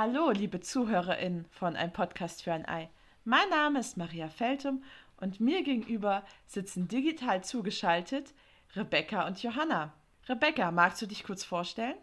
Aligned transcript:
Hallo, 0.00 0.30
liebe 0.30 0.60
ZuhörerInnen 0.60 1.46
von 1.50 1.74
Ein 1.74 1.92
Podcast 1.92 2.44
für 2.44 2.52
ein 2.52 2.68
Ei. 2.68 2.88
Mein 3.24 3.48
Name 3.48 3.80
ist 3.80 3.96
Maria 3.96 4.28
Feltum 4.28 4.84
und 5.20 5.40
mir 5.40 5.64
gegenüber 5.64 6.22
sitzen 6.46 6.86
digital 6.86 7.42
zugeschaltet 7.42 8.32
Rebecca 8.76 9.26
und 9.26 9.42
Johanna. 9.42 9.92
Rebecca, 10.28 10.70
magst 10.70 11.02
du 11.02 11.06
dich 11.06 11.24
kurz 11.24 11.42
vorstellen? 11.42 11.96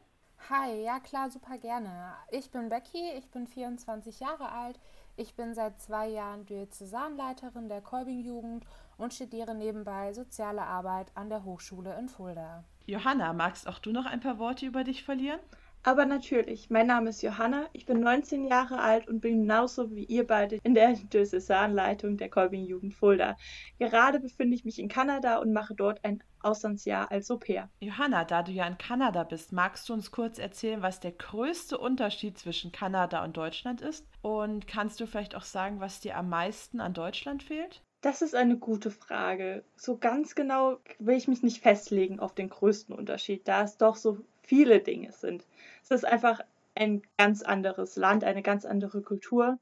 Hi, 0.50 0.84
ja 0.84 1.00
klar, 1.00 1.30
super 1.30 1.58
gerne. 1.58 2.12
Ich 2.32 2.52
bin 2.52 2.68
Becky, 2.68 3.14
ich 3.18 3.32
bin 3.32 3.48
24 3.48 4.20
Jahre 4.20 4.52
alt. 4.52 4.78
Ich 5.16 5.36
bin 5.36 5.54
seit 5.54 5.80
zwei 5.80 6.10
Jahren 6.10 6.46
Diözesanleiterin 6.46 7.70
der 7.70 7.80
Kolbing-Jugend 7.80 8.66
und 8.98 9.14
studiere 9.14 9.56
nebenbei 9.56 10.12
Soziale 10.12 10.64
Arbeit 10.64 11.14
an 11.16 11.30
der 11.30 11.46
Hochschule 11.46 11.98
in 11.98 12.10
Fulda. 12.10 12.66
Johanna, 12.88 13.32
magst 13.32 13.70
auch 13.70 13.80
du 13.80 13.94
noch 13.94 14.06
ein 14.06 14.20
paar 14.20 14.38
Worte 14.38 14.66
über 14.66 14.84
dich 14.84 15.06
verlieren? 15.06 15.40
Aber 15.88 16.08
natürlich, 16.08 16.72
mein 16.72 16.88
Name 16.88 17.12
ist 17.12 17.22
Johanna, 17.22 17.68
ich 17.72 17.86
bin 17.86 18.00
19 18.00 18.48
Jahre 18.48 18.80
alt 18.80 19.08
und 19.08 19.20
bin 19.20 19.42
genauso 19.42 19.92
wie 19.92 20.06
ihr 20.06 20.26
beide 20.26 20.58
in 20.64 20.74
der 20.74 20.94
Diözesanleitung 20.94 22.18
der 22.18 22.28
Kolbing-Jugend 22.28 22.96
Fulda. 22.96 23.38
Gerade 23.78 24.20
befinde 24.20 24.56
ich 24.56 24.66
mich 24.66 24.80
in 24.80 24.90
Kanada 24.90 25.38
und 25.38 25.54
mache 25.54 25.76
dort 25.76 26.04
ein 26.04 26.24
Auslandsjahr 26.42 27.12
als 27.12 27.30
Au 27.30 27.38
pair. 27.38 27.70
Johanna, 27.82 28.26
da 28.26 28.42
du 28.42 28.52
ja 28.52 28.66
in 28.66 28.80
Kanada 28.80 29.24
bist, 29.24 29.54
magst 29.54 29.88
du 29.88 29.94
uns 29.94 30.10
kurz 30.10 30.40
erzählen, 30.40 30.82
was 30.82 31.02
der 31.02 31.12
größte 31.12 31.78
Unterschied 31.78 32.40
zwischen 32.40 32.72
Kanada 32.72 33.24
und 33.24 33.38
Deutschland 33.38 33.82
ist? 33.82 34.08
Und 34.24 34.66
kannst 34.66 35.00
du 35.00 35.06
vielleicht 35.06 35.36
auch 35.36 35.44
sagen, 35.44 35.82
was 35.82 36.00
dir 36.00 36.18
am 36.18 36.30
meisten 36.30 36.80
an 36.80 36.96
Deutschland 36.96 37.44
fehlt? 37.44 37.84
Das 38.02 38.24
ist 38.24 38.34
eine 38.34 38.58
gute 38.58 38.90
Frage. 38.90 39.64
So 39.76 39.98
ganz 39.98 40.34
genau 40.34 40.78
will 40.98 41.18
ich 41.18 41.28
mich 41.28 41.44
nicht 41.44 41.62
festlegen 41.62 42.20
auf 42.20 42.34
den 42.34 42.50
größten 42.50 42.96
Unterschied, 42.96 43.48
da 43.48 43.64
es 43.64 43.78
doch 43.78 43.96
so 43.96 44.20
viele 44.46 44.80
Dinge 44.80 45.12
sind. 45.12 45.46
Es 45.84 45.92
ist 45.92 46.06
einfach 46.06 46.42
ein 46.76 47.02
ganz 47.18 47.42
anderes 47.42 47.96
Land, 47.96 48.24
eine 48.24 48.42
ganz 48.42 48.66
andere 48.66 49.02
Kultur. 49.02 49.58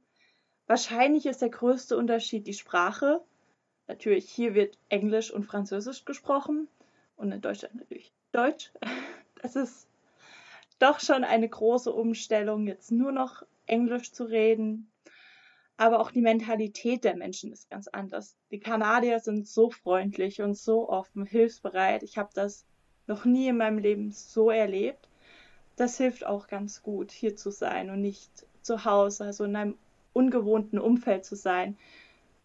Wahrscheinlich 0.68 1.26
ist 1.26 1.42
der 1.42 1.50
größte 1.50 1.98
Unterschied 1.98 2.48
die 2.48 2.54
Sprache. 2.54 3.22
Natürlich, 3.88 4.30
hier 4.30 4.56
wird 4.56 4.78
Englisch 4.90 5.32
und 5.32 5.44
Französisch 5.44 6.06
gesprochen 6.06 6.68
und 7.16 7.32
in 7.32 7.42
Deutschland 7.42 7.76
natürlich 7.76 8.14
Deutsch. 8.32 8.72
Das 9.42 9.58
ist 9.58 9.90
doch 10.80 11.02
schon 11.02 11.26
eine 11.26 11.50
große 11.50 11.92
Umstellung, 11.92 12.66
jetzt 12.66 12.94
nur 12.94 13.12
noch 13.12 13.44
Englisch 13.66 14.14
zu 14.14 14.24
reden. 14.24 14.90
Aber 15.76 16.00
auch 16.00 16.12
die 16.12 16.22
Mentalität 16.22 17.04
der 17.04 17.18
Menschen 17.18 17.52
ist 17.52 17.70
ganz 17.70 17.90
anders. 17.90 18.38
Die 18.52 18.62
Kanadier 18.62 19.20
sind 19.20 19.46
so 19.46 19.70
freundlich 19.70 20.42
und 20.42 20.58
so 20.58 20.88
offen, 20.88 21.26
hilfsbereit. 21.26 22.04
Ich 22.04 22.18
habe 22.18 22.30
das 22.34 22.66
noch 23.08 23.26
nie 23.26 23.48
in 23.48 23.58
meinem 23.58 23.78
Leben 23.78 24.12
so 24.12 24.50
erlebt. 24.50 25.08
Das 25.76 25.98
hilft 25.98 26.26
auch 26.26 26.48
ganz 26.48 26.84
gut, 26.84 27.12
hier 27.12 27.36
zu 27.36 27.52
sein 27.52 27.90
und 27.90 28.02
nicht 28.02 28.46
zu 28.62 28.86
Hause, 28.86 29.26
also 29.26 29.44
in 29.44 29.56
einem 29.56 29.76
ungewohnten 30.14 30.80
Umfeld 30.80 31.26
zu 31.26 31.36
sein. 31.36 31.78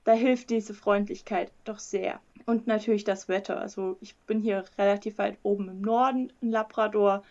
Da 0.04 0.12
hilft 0.12 0.50
diese 0.50 0.74
Freundlichkeit 0.74 1.52
doch 1.64 1.78
sehr. 1.78 2.20
Und 2.46 2.66
natürlich 2.66 3.04
das 3.04 3.28
Wetter. 3.28 3.60
Also 3.60 3.98
ich 4.00 4.16
bin 4.16 4.40
hier 4.40 4.64
relativ 4.78 5.18
weit 5.18 5.36
oben 5.42 5.68
im 5.68 5.82
Norden 5.82 6.32
in 6.40 6.50
Labrador 6.50 7.22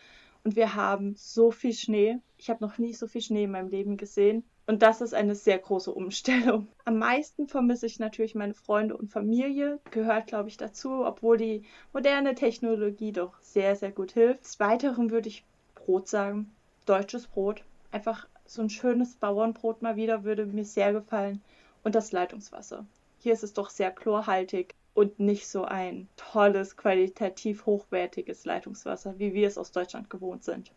und 0.44 0.56
wir 0.56 0.76
haben 0.76 1.16
so 1.18 1.52
viel 1.52 1.74
Schnee. 1.74 2.20
Ich 2.38 2.50
habe 2.50 2.64
noch 2.64 2.78
nie 2.78 2.94
so 2.94 3.08
viel 3.08 3.22
Schnee 3.22 3.46
in 3.46 3.52
meinem 3.52 3.70
Leben 3.70 3.98
gesehen. 3.98 4.44
Und 4.68 4.82
das 4.82 5.00
ist 5.00 5.14
eine 5.14 5.34
sehr 5.34 5.58
große 5.58 5.94
Umstellung. 5.94 6.68
Am 6.84 6.98
meisten 6.98 7.48
vermisse 7.48 7.86
ich 7.86 8.00
natürlich 8.00 8.36
meine 8.36 8.54
Freunde 8.54 8.98
und 8.98 9.10
Familie. 9.10 9.80
Gehört, 9.92 10.28
glaube 10.28 10.50
ich, 10.50 10.58
dazu, 10.58 11.06
obwohl 11.06 11.38
die 11.38 11.64
moderne 11.94 12.36
Technologie 12.36 13.14
doch 13.14 13.34
sehr, 13.42 13.78
sehr 13.78 13.92
gut 13.92 14.12
hilft. 14.12 14.44
Des 14.44 14.60
Weiteren 14.60 15.10
würde 15.10 15.30
ich 15.30 15.46
Brot 15.74 16.10
sagen. 16.10 16.54
Deutsches 16.86 17.28
Brot. 17.28 17.64
Einfach 17.92 18.28
so 18.46 18.62
ein 18.62 18.70
schönes 18.70 19.16
Bauernbrot 19.16 19.82
mal 19.82 19.96
wieder 19.96 20.26
würde 20.26 20.46
mir 20.46 20.66
sehr 20.66 20.92
gefallen. 20.92 21.42
Und 21.84 21.96
das 21.96 22.12
Leitungswasser. 22.12 22.86
Hier 23.20 23.32
ist 23.32 23.44
es 23.44 23.54
doch 23.54 23.70
sehr 23.70 23.92
chlorhaltig 23.92 24.76
und 24.94 25.18
nicht 25.18 25.48
so 25.48 25.64
ein 25.64 26.10
tolles, 26.18 26.76
qualitativ 26.76 27.66
hochwertiges 27.66 28.44
Leitungswasser, 28.44 29.18
wie 29.18 29.34
wir 29.34 29.48
es 29.48 29.58
aus 29.58 29.72
Deutschland 29.72 30.10
gewohnt 30.10 30.44
sind. 30.44 30.74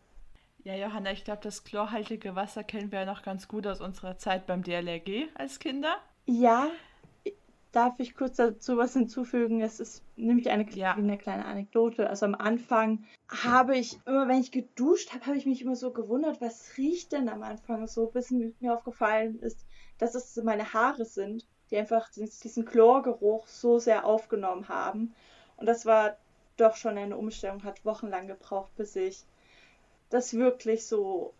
Ja, 0.62 0.74
Johanna, 0.74 1.12
ich 1.12 1.24
glaube, 1.24 1.40
das 1.42 1.64
chlorhaltige 1.64 2.36
Wasser 2.36 2.64
kennen 2.64 2.92
wir 2.92 3.00
ja 3.00 3.06
noch 3.06 3.22
ganz 3.22 3.48
gut 3.48 3.66
aus 3.66 3.80
unserer 3.80 4.18
Zeit 4.18 4.46
beim 4.46 4.62
DLRG 4.62 5.28
als 5.34 5.58
Kinder. 5.58 5.96
Ja, 6.26 6.68
darf 7.72 7.98
ich 7.98 8.14
kurz 8.14 8.36
dazu 8.36 8.76
was 8.76 8.92
hinzufügen? 8.92 9.62
Es 9.62 9.80
ist 9.80 10.02
nämlich 10.16 10.50
eine, 10.50 10.68
ja. 10.70 10.94
eine 10.94 11.16
kleine 11.16 11.46
Anekdote. 11.46 12.10
Also 12.10 12.26
am 12.26 12.34
Anfang 12.34 13.04
habe 13.28 13.76
ich, 13.76 13.98
immer 14.06 14.28
wenn 14.28 14.40
ich 14.40 14.52
geduscht 14.52 15.14
habe, 15.14 15.26
habe 15.26 15.36
ich 15.36 15.46
mich 15.46 15.62
immer 15.62 15.76
so 15.76 15.92
gewundert, 15.92 16.40
was 16.40 16.76
riecht 16.76 17.12
denn 17.12 17.28
am 17.28 17.42
Anfang 17.42 17.86
so, 17.86 18.06
bis 18.06 18.30
mir 18.30 18.74
aufgefallen 18.74 19.38
ist, 19.40 19.64
dass 19.98 20.14
es 20.14 20.36
meine 20.42 20.72
Haare 20.74 21.04
sind, 21.04 21.46
die 21.70 21.76
einfach 21.76 22.10
diesen 22.10 22.64
Chlorgeruch 22.64 23.46
so 23.46 23.78
sehr 23.78 24.04
aufgenommen 24.04 24.68
haben. 24.68 25.14
Und 25.56 25.66
das 25.66 25.86
war 25.86 26.16
doch 26.56 26.76
schon 26.76 26.98
eine 26.98 27.16
Umstellung, 27.16 27.64
hat 27.64 27.84
wochenlang 27.84 28.26
gebraucht, 28.26 28.74
bis 28.76 28.96
ich 28.96 29.24
das 30.10 30.34
wirklich 30.34 30.86
so 30.86 31.32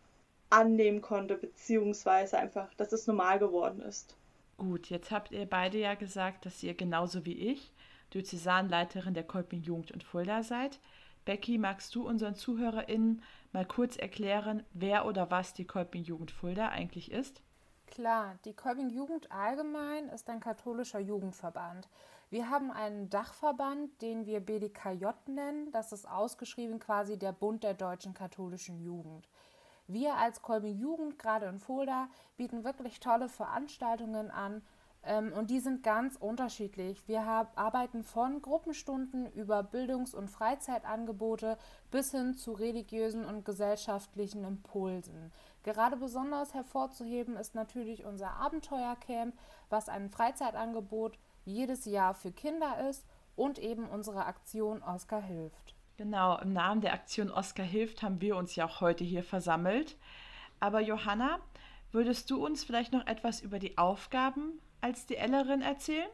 annehmen 0.49 1.01
konnte, 1.01 1.37
beziehungsweise 1.37 2.39
einfach, 2.39 2.73
dass 2.75 2.93
es 2.93 3.07
normal 3.07 3.39
geworden 3.39 3.83
ist. 3.83 4.17
Gut, 4.57 4.91
jetzt 4.91 5.11
habt 5.11 5.31
ihr 5.33 5.47
beide 5.47 5.79
ja 5.79 5.95
gesagt, 5.95 6.45
dass 6.45 6.63
ihr 6.63 6.75
genauso 6.75 7.25
wie 7.25 7.51
ich 7.51 7.73
Diözesanleiterin 8.13 9.15
der 9.15 9.25
Kolping 9.25 9.63
Jugend 9.63 9.93
und 9.93 10.03
Fulda 10.03 10.43
seid. 10.43 10.81
Becky, 11.25 11.59
magst 11.59 11.95
du 11.95 12.07
unseren 12.07 12.35
ZuhörerInnen 12.35 13.23
mal 13.53 13.65
kurz 13.65 13.97
erklären, 13.97 14.65
wer 14.73 15.07
oder 15.07 15.31
was 15.31 15.55
die 15.55 15.67
Kolping 15.67 16.03
Jugend 16.03 16.31
Fulda 16.31 16.69
eigentlich 16.69 17.13
ist? 17.13 17.41
Klar, 17.87 18.39
die 18.45 18.55
Kolping 18.55 18.91
Jugend 18.91 19.31
allgemein 19.31 20.09
ist 20.09 20.29
ein 20.29 20.41
katholischer 20.41 21.01
Jugendverband. 21.01 21.89
Wir 22.31 22.49
haben 22.49 22.71
einen 22.71 23.11
Dachverband, 23.11 24.01
den 24.03 24.25
wir 24.25 24.39
BDKJ 24.39 25.07
nennen. 25.27 25.73
Das 25.73 25.91
ist 25.91 26.09
ausgeschrieben 26.09 26.79
quasi 26.79 27.19
der 27.19 27.33
Bund 27.33 27.65
der 27.65 27.75
deutschen 27.75 28.15
katholischen 28.15 28.81
Jugend. 28.81 29.29
Wir 29.89 30.15
als 30.15 30.41
Kolbing 30.41 30.79
Jugend, 30.79 31.19
gerade 31.19 31.47
in 31.47 31.59
Fulda, 31.59 32.09
bieten 32.37 32.63
wirklich 32.63 33.01
tolle 33.01 33.29
Veranstaltungen 33.29 34.31
an 34.31 34.63
ähm, 35.03 35.33
und 35.33 35.51
die 35.51 35.59
sind 35.59 35.83
ganz 35.83 36.15
unterschiedlich. 36.15 37.09
Wir 37.09 37.27
hab, 37.27 37.59
arbeiten 37.59 38.05
von 38.05 38.41
Gruppenstunden 38.41 39.27
über 39.33 39.65
Bildungs- 39.65 40.15
und 40.15 40.31
Freizeitangebote 40.31 41.59
bis 41.91 42.13
hin 42.13 42.35
zu 42.35 42.53
religiösen 42.53 43.25
und 43.25 43.45
gesellschaftlichen 43.45 44.45
Impulsen. 44.45 45.33
Gerade 45.65 45.97
besonders 45.97 46.55
hervorzuheben 46.55 47.37
ist 47.37 47.57
natürlich 47.57 48.05
unser 48.05 48.35
Abenteuercamp, 48.35 49.35
was 49.69 49.89
ein 49.89 50.11
Freizeitangebot 50.11 51.19
jedes 51.45 51.85
Jahr 51.85 52.15
für 52.15 52.33
Kinder 52.33 52.89
ist 52.89 53.07
und 53.37 53.59
eben 53.59 53.89
unsere 53.89 54.27
Aktion 54.27 54.83
Oscar 54.83 55.23
hilft. 55.23 55.75
Genau, 55.97 56.39
im 56.39 56.53
Namen 56.53 56.81
der 56.81 56.95
Aktion 56.95 57.31
Oscar 57.31 57.63
hilft 57.63 58.03
haben 58.03 58.21
wir 58.21 58.37
uns 58.37 58.57
ja 58.57 58.67
auch 58.67 58.81
heute 58.81 59.05
hier 59.05 59.23
versammelt. 59.23 59.97
Aber 60.59 60.81
Johanna, 60.81 61.41
würdest 61.93 62.31
du 62.31 62.45
uns 62.45 62.65
vielleicht 62.65 62.93
noch 62.93 63.07
etwas 63.07 63.41
über 63.41 63.59
die 63.59 63.77
Aufgaben 63.77 64.61
als 64.81 65.07
DLerin 65.07 65.63
erzählen? 65.63 66.09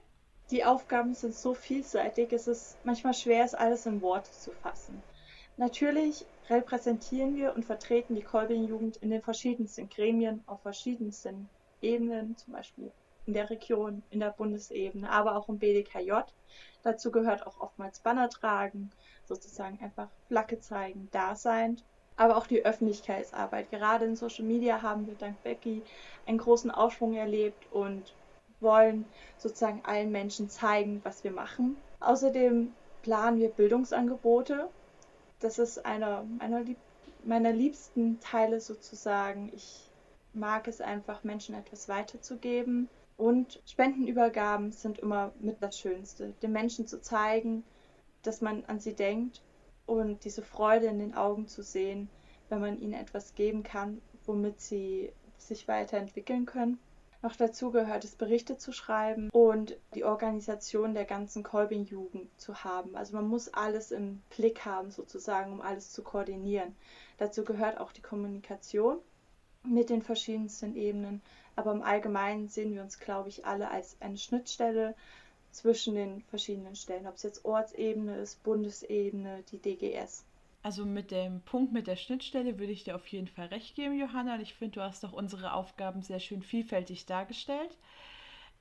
Die 0.50 0.64
Aufgaben 0.64 1.14
sind 1.14 1.34
so 1.34 1.54
vielseitig, 1.54 2.32
es 2.32 2.46
ist 2.46 2.76
manchmal 2.84 3.14
schwer, 3.14 3.44
es 3.44 3.54
alles 3.54 3.86
in 3.86 4.00
Worte 4.00 4.30
zu 4.30 4.52
fassen. 4.52 5.02
Natürlich 5.56 6.24
repräsentieren 6.48 7.34
wir 7.34 7.54
und 7.54 7.64
vertreten 7.64 8.14
die 8.14 8.22
Kolbing-Jugend 8.22 8.98
in 8.98 9.10
den 9.10 9.22
verschiedensten 9.22 9.88
Gremien 9.88 10.44
auf 10.46 10.62
verschiedensten 10.62 11.48
Ebenen, 11.82 12.36
zum 12.36 12.52
Beispiel 12.52 12.92
in 13.26 13.32
der 13.32 13.50
Region, 13.50 14.02
in 14.10 14.20
der 14.20 14.30
Bundesebene, 14.30 15.10
aber 15.10 15.36
auch 15.36 15.48
im 15.48 15.58
BDKJ. 15.58 16.12
Dazu 16.82 17.10
gehört 17.10 17.46
auch 17.46 17.60
oftmals 17.60 17.98
Banner 17.98 18.30
tragen, 18.30 18.90
sozusagen 19.24 19.78
einfach 19.82 20.08
Flagge 20.28 20.60
zeigen, 20.60 21.08
da 21.10 21.34
sein. 21.34 21.80
Aber 22.16 22.36
auch 22.36 22.46
die 22.46 22.64
Öffentlichkeitsarbeit. 22.64 23.70
Gerade 23.70 24.06
in 24.06 24.16
Social 24.16 24.44
Media 24.44 24.80
haben 24.80 25.06
wir 25.06 25.14
dank 25.14 25.42
Becky 25.42 25.82
einen 26.26 26.38
großen 26.38 26.70
Aufschwung 26.70 27.14
erlebt 27.14 27.66
und 27.72 28.14
wollen 28.60 29.04
sozusagen 29.36 29.82
allen 29.84 30.12
Menschen 30.12 30.48
zeigen, 30.48 31.00
was 31.04 31.24
wir 31.24 31.32
machen. 31.32 31.76
Außerdem 32.00 32.72
planen 33.02 33.38
wir 33.38 33.50
Bildungsangebote. 33.50 34.68
Das 35.40 35.58
ist 35.58 35.84
einer 35.84 36.24
meiner, 36.38 36.60
lieb 36.60 36.78
meiner 37.24 37.52
liebsten 37.52 38.18
Teile 38.20 38.60
sozusagen. 38.60 39.50
Ich 39.52 39.90
mag 40.32 40.68
es 40.68 40.80
einfach, 40.80 41.24
Menschen 41.24 41.54
etwas 41.54 41.88
weiterzugeben 41.88 42.88
und 43.16 43.60
Spendenübergaben 43.66 44.72
sind 44.72 44.98
immer 44.98 45.32
mit 45.40 45.62
das 45.62 45.78
Schönste, 45.78 46.34
den 46.42 46.52
Menschen 46.52 46.86
zu 46.86 47.00
zeigen, 47.00 47.64
dass 48.22 48.40
man 48.40 48.64
an 48.66 48.80
sie 48.80 48.94
denkt 48.94 49.42
und 49.86 50.24
diese 50.24 50.42
Freude 50.42 50.86
in 50.86 50.98
den 50.98 51.14
Augen 51.14 51.46
zu 51.48 51.62
sehen, 51.62 52.10
wenn 52.48 52.60
man 52.60 52.80
ihnen 52.80 52.92
etwas 52.92 53.34
geben 53.34 53.62
kann, 53.62 54.00
womit 54.26 54.60
sie 54.60 55.12
sich 55.38 55.68
weiterentwickeln 55.68 56.46
können. 56.46 56.78
Noch 57.22 57.34
dazu 57.34 57.70
gehört 57.70 58.04
es, 58.04 58.14
Berichte 58.14 58.58
zu 58.58 58.72
schreiben 58.72 59.30
und 59.30 59.76
die 59.94 60.04
Organisation 60.04 60.94
der 60.94 61.06
ganzen 61.06 61.42
Kolbing-Jugend 61.42 62.28
zu 62.38 62.62
haben. 62.62 62.94
Also 62.94 63.16
man 63.16 63.26
muss 63.26 63.48
alles 63.48 63.90
im 63.90 64.22
Blick 64.36 64.64
haben, 64.64 64.90
sozusagen, 64.90 65.52
um 65.52 65.60
alles 65.60 65.92
zu 65.92 66.02
koordinieren. 66.02 66.76
Dazu 67.18 67.44
gehört 67.44 67.80
auch 67.80 67.92
die 67.92 68.02
Kommunikation 68.02 68.98
mit 69.64 69.90
den 69.90 70.02
verschiedensten 70.02 70.76
Ebenen. 70.76 71.22
Aber 71.56 71.72
im 71.72 71.82
Allgemeinen 71.82 72.48
sehen 72.48 72.74
wir 72.74 72.82
uns, 72.82 72.98
glaube 72.98 73.30
ich, 73.30 73.46
alle 73.46 73.70
als 73.70 73.96
eine 74.00 74.18
Schnittstelle 74.18 74.94
zwischen 75.50 75.94
den 75.94 76.20
verschiedenen 76.22 76.76
Stellen, 76.76 77.06
ob 77.06 77.16
es 77.16 77.22
jetzt 77.22 77.44
Ortsebene 77.44 78.16
ist, 78.18 78.42
Bundesebene, 78.42 79.42
die 79.50 79.58
DGS. 79.58 80.24
Also 80.62 80.84
mit 80.84 81.10
dem 81.10 81.40
Punkt 81.42 81.72
mit 81.72 81.86
der 81.86 81.96
Schnittstelle 81.96 82.58
würde 82.58 82.72
ich 82.72 82.84
dir 82.84 82.96
auf 82.96 83.06
jeden 83.06 83.28
Fall 83.28 83.46
recht 83.46 83.74
geben, 83.74 83.98
Johanna. 83.98 84.34
Und 84.34 84.40
ich 84.40 84.54
finde, 84.54 84.74
du 84.74 84.82
hast 84.82 85.02
doch 85.02 85.12
unsere 85.12 85.54
Aufgaben 85.54 86.02
sehr 86.02 86.20
schön 86.20 86.42
vielfältig 86.42 87.06
dargestellt. 87.06 87.78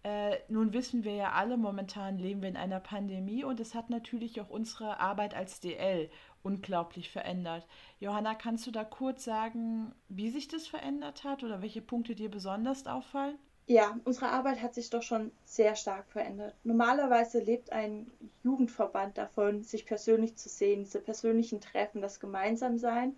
Äh, 0.04 0.38
nun 0.50 0.72
wissen 0.72 1.04
wir 1.04 1.16
ja 1.16 1.32
alle, 1.32 1.58
momentan 1.58 2.20
leben 2.20 2.44
wir 2.44 2.50
in 2.50 2.58
einer 2.58 2.80
Pandemie 2.80 3.44
und 3.44 3.60
es 3.60 3.74
hat 3.74 3.90
natürlich 3.90 4.40
auch 4.40 4.52
unsere 4.52 5.00
Arbeit 5.00 5.34
als 5.34 5.62
DL 5.62 6.12
unglaublich 6.46 7.10
verändert. 7.10 7.68
Johanna, 8.00 8.36
kannst 8.36 8.68
du 8.68 8.72
da 8.72 8.84
kurz 8.86 9.24
sagen, 9.24 9.94
wie 10.10 10.30
sich 10.30 10.48
das 10.48 10.68
verändert 10.68 11.24
hat 11.24 11.44
oder 11.44 11.62
welche 11.62 11.82
Punkte 11.82 12.16
dir 12.16 12.30
besonders 12.30 12.86
auffallen? 12.88 13.38
Ja, 13.68 14.00
unsere 14.06 14.30
Arbeit 14.30 14.62
hat 14.62 14.76
sich 14.76 14.92
doch 14.92 15.02
schon 15.02 15.32
sehr 15.44 15.76
stark 15.76 16.08
verändert. 16.12 16.56
Normalerweise 16.64 17.40
lebt 17.40 17.72
ein 17.72 18.12
Jugendverband 18.44 19.18
davon, 19.18 19.64
sich 19.64 19.88
persönlich 19.88 20.36
zu 20.36 20.50
sehen, 20.50 20.84
diese 20.84 21.00
persönlichen 21.00 21.62
Treffen, 21.62 22.02
das 22.02 22.20
Gemeinsamsein, 22.20 23.18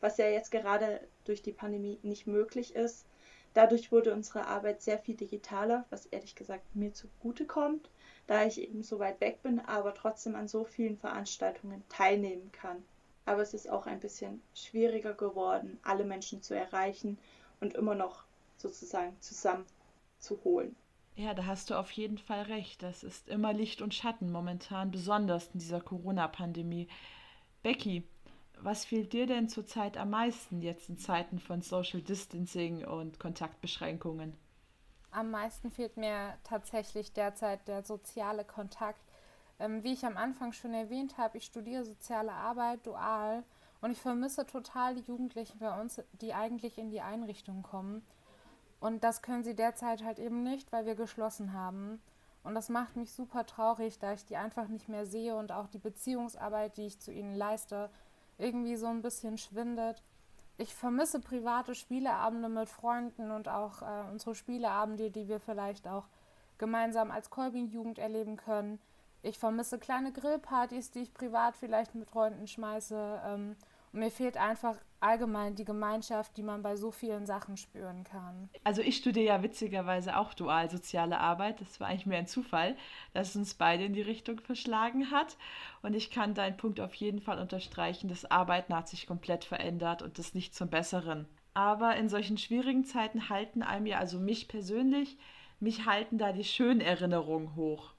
was 0.00 0.16
ja 0.18 0.28
jetzt 0.28 0.50
gerade 0.52 1.00
durch 1.24 1.42
die 1.42 1.52
Pandemie 1.52 1.98
nicht 2.02 2.28
möglich 2.28 2.76
ist. 2.76 3.06
Dadurch 3.54 3.90
wurde 3.90 4.12
unsere 4.12 4.46
Arbeit 4.46 4.82
sehr 4.82 4.98
viel 4.98 5.16
digitaler, 5.16 5.84
was 5.90 6.06
ehrlich 6.06 6.36
gesagt 6.36 6.76
mir 6.76 6.92
zugute 6.92 7.44
kommt, 7.46 7.90
da 8.28 8.44
ich 8.44 8.60
eben 8.60 8.82
so 8.82 8.98
weit 8.98 9.20
weg 9.20 9.42
bin, 9.42 9.58
aber 9.58 9.94
trotzdem 9.94 10.36
an 10.36 10.46
so 10.46 10.62
vielen 10.62 10.98
Veranstaltungen 10.98 11.82
teilnehmen 11.88 12.52
kann. 12.52 12.84
Aber 13.24 13.42
es 13.42 13.54
ist 13.54 13.68
auch 13.68 13.86
ein 13.86 14.00
bisschen 14.00 14.42
schwieriger 14.54 15.14
geworden, 15.14 15.78
alle 15.82 16.04
Menschen 16.04 16.42
zu 16.42 16.54
erreichen 16.54 17.18
und 17.60 17.74
immer 17.74 17.94
noch 17.94 18.24
sozusagen 18.58 19.16
zusammen 19.20 19.64
zu 20.18 20.38
holen. 20.44 20.76
Ja, 21.16 21.34
da 21.34 21.46
hast 21.46 21.70
du 21.70 21.74
auf 21.74 21.90
jeden 21.92 22.18
Fall 22.18 22.42
recht. 22.42 22.82
Das 22.82 23.02
ist 23.02 23.28
immer 23.28 23.52
Licht 23.52 23.80
und 23.82 23.94
Schatten 23.94 24.30
momentan, 24.30 24.90
besonders 24.90 25.48
in 25.52 25.60
dieser 25.60 25.80
Corona-Pandemie. 25.80 26.86
Becky, 27.62 28.06
was 28.60 28.84
fehlt 28.84 29.14
dir 29.14 29.26
denn 29.26 29.48
zurzeit 29.48 29.96
am 29.96 30.10
meisten 30.10 30.60
jetzt 30.60 30.90
in 30.90 30.98
Zeiten 30.98 31.38
von 31.38 31.62
Social 31.62 32.02
Distancing 32.02 32.84
und 32.84 33.18
Kontaktbeschränkungen? 33.18 34.34
Am 35.10 35.30
meisten 35.30 35.70
fehlt 35.70 35.96
mir 35.96 36.34
tatsächlich 36.44 37.12
derzeit 37.12 37.66
der 37.66 37.82
soziale 37.82 38.44
Kontakt. 38.44 39.00
Ähm, 39.58 39.82
wie 39.82 39.92
ich 39.92 40.04
am 40.04 40.16
Anfang 40.16 40.52
schon 40.52 40.74
erwähnt 40.74 41.18
habe, 41.18 41.38
ich 41.38 41.44
studiere 41.44 41.84
soziale 41.84 42.32
Arbeit 42.32 42.86
dual 42.86 43.42
und 43.80 43.90
ich 43.90 44.00
vermisse 44.00 44.46
total 44.46 44.94
die 44.94 45.02
Jugendlichen 45.02 45.58
bei 45.58 45.80
uns, 45.80 46.00
die 46.12 46.34
eigentlich 46.34 46.78
in 46.78 46.90
die 46.90 47.00
Einrichtung 47.00 47.62
kommen. 47.62 48.04
Und 48.80 49.02
das 49.02 49.22
können 49.22 49.42
sie 49.42 49.54
derzeit 49.54 50.04
halt 50.04 50.18
eben 50.18 50.42
nicht, 50.42 50.72
weil 50.72 50.86
wir 50.86 50.94
geschlossen 50.94 51.52
haben. 51.52 52.00
Und 52.44 52.54
das 52.54 52.68
macht 52.68 52.96
mich 52.96 53.12
super 53.12 53.44
traurig, 53.44 53.98
da 53.98 54.12
ich 54.12 54.24
die 54.24 54.36
einfach 54.36 54.68
nicht 54.68 54.88
mehr 54.88 55.06
sehe 55.06 55.36
und 55.36 55.52
auch 55.52 55.66
die 55.66 55.78
Beziehungsarbeit, 55.78 56.76
die 56.76 56.86
ich 56.86 57.00
zu 57.00 57.12
ihnen 57.12 57.34
leiste, 57.34 57.90
irgendwie 58.38 58.76
so 58.76 58.86
ein 58.86 59.02
bisschen 59.02 59.38
schwindet. 59.38 60.02
Ich 60.60 60.74
vermisse 60.74 61.20
private 61.20 61.76
Spieleabende 61.76 62.48
mit 62.48 62.68
Freunden 62.68 63.30
und 63.30 63.48
auch 63.48 63.80
äh, 63.80 64.10
unsere 64.10 64.34
Spieleabende, 64.34 65.10
die 65.10 65.28
wir 65.28 65.38
vielleicht 65.38 65.86
auch 65.86 66.08
gemeinsam 66.58 67.12
als 67.12 67.30
Kolbing-Jugend 67.30 68.00
erleben 68.00 68.36
können. 68.36 68.80
Ich 69.22 69.38
vermisse 69.38 69.78
kleine 69.78 70.12
Grillpartys, 70.12 70.90
die 70.90 71.00
ich 71.00 71.14
privat 71.14 71.56
vielleicht 71.56 71.94
mit 71.94 72.08
Freunden 72.08 72.48
schmeiße. 72.48 73.22
Ähm, 73.24 73.56
und 73.92 74.00
mir 74.00 74.10
fehlt 74.10 74.36
einfach 74.36 74.76
allgemein 75.00 75.54
die 75.54 75.64
Gemeinschaft, 75.64 76.36
die 76.36 76.42
man 76.42 76.62
bei 76.62 76.76
so 76.76 76.90
vielen 76.90 77.26
Sachen 77.26 77.56
spüren 77.56 78.04
kann. 78.04 78.48
Also 78.64 78.82
ich 78.82 78.96
studiere 78.96 79.26
ja 79.26 79.42
witzigerweise 79.42 80.16
auch 80.16 80.34
dual 80.34 80.70
soziale 80.70 81.20
Arbeit. 81.20 81.60
Das 81.60 81.78
war 81.78 81.88
eigentlich 81.88 82.06
mehr 82.06 82.18
ein 82.18 82.26
Zufall, 82.26 82.76
dass 83.14 83.30
es 83.30 83.36
uns 83.36 83.54
beide 83.54 83.84
in 83.84 83.92
die 83.92 84.02
Richtung 84.02 84.40
verschlagen 84.40 85.10
hat. 85.10 85.36
Und 85.82 85.94
ich 85.94 86.10
kann 86.10 86.34
deinen 86.34 86.56
Punkt 86.56 86.80
auf 86.80 86.94
jeden 86.94 87.20
Fall 87.20 87.38
unterstreichen. 87.38 88.08
Das 88.08 88.30
Arbeiten 88.30 88.74
hat 88.74 88.88
sich 88.88 89.06
komplett 89.06 89.44
verändert 89.44 90.02
und 90.02 90.18
das 90.18 90.34
nicht 90.34 90.54
zum 90.54 90.68
Besseren. 90.68 91.26
Aber 91.54 91.96
in 91.96 92.08
solchen 92.08 92.38
schwierigen 92.38 92.84
Zeiten 92.84 93.28
halten 93.28 93.62
einem 93.62 93.86
ja, 93.86 93.98
also 93.98 94.18
mich 94.18 94.48
persönlich, 94.48 95.16
mich 95.60 95.86
halten 95.86 96.18
da 96.18 96.32
die 96.32 96.44
schönen 96.44 96.80
Erinnerungen 96.80 97.56
hoch. 97.56 97.92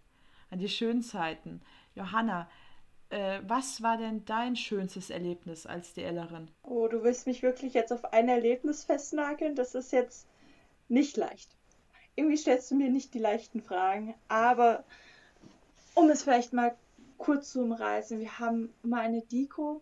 An 0.50 0.59
die 0.59 0.69
schönen 0.69 1.01
Zeiten. 1.01 1.62
Johanna, 1.94 2.50
äh, 3.09 3.39
was 3.47 3.81
war 3.81 3.97
denn 3.97 4.25
dein 4.25 4.56
schönstes 4.56 5.09
Erlebnis 5.09 5.65
als 5.65 5.94
DLerin? 5.94 6.50
Oh, 6.63 6.88
du 6.88 7.03
willst 7.03 7.27
mich 7.27 7.41
wirklich 7.41 7.73
jetzt 7.73 7.91
auf 7.91 8.13
ein 8.13 8.29
Erlebnis 8.29 8.83
festnageln? 8.83 9.56
Das 9.56 9.75
ist 9.75 9.91
jetzt 9.91 10.27
nicht 10.88 11.17
leicht. 11.17 11.50
Irgendwie 12.15 12.38
stellst 12.38 12.69
du 12.71 12.75
mir 12.75 12.89
nicht 12.89 13.13
die 13.13 13.19
leichten 13.19 13.61
Fragen, 13.61 14.13
aber 14.27 14.83
um 15.95 16.09
es 16.09 16.23
vielleicht 16.23 16.53
mal 16.53 16.75
kurz 17.17 17.51
zu 17.51 17.61
umreißen, 17.61 18.19
wir 18.19 18.39
haben 18.39 18.73
mal 18.83 19.01
eine 19.01 19.21
Deko 19.21 19.81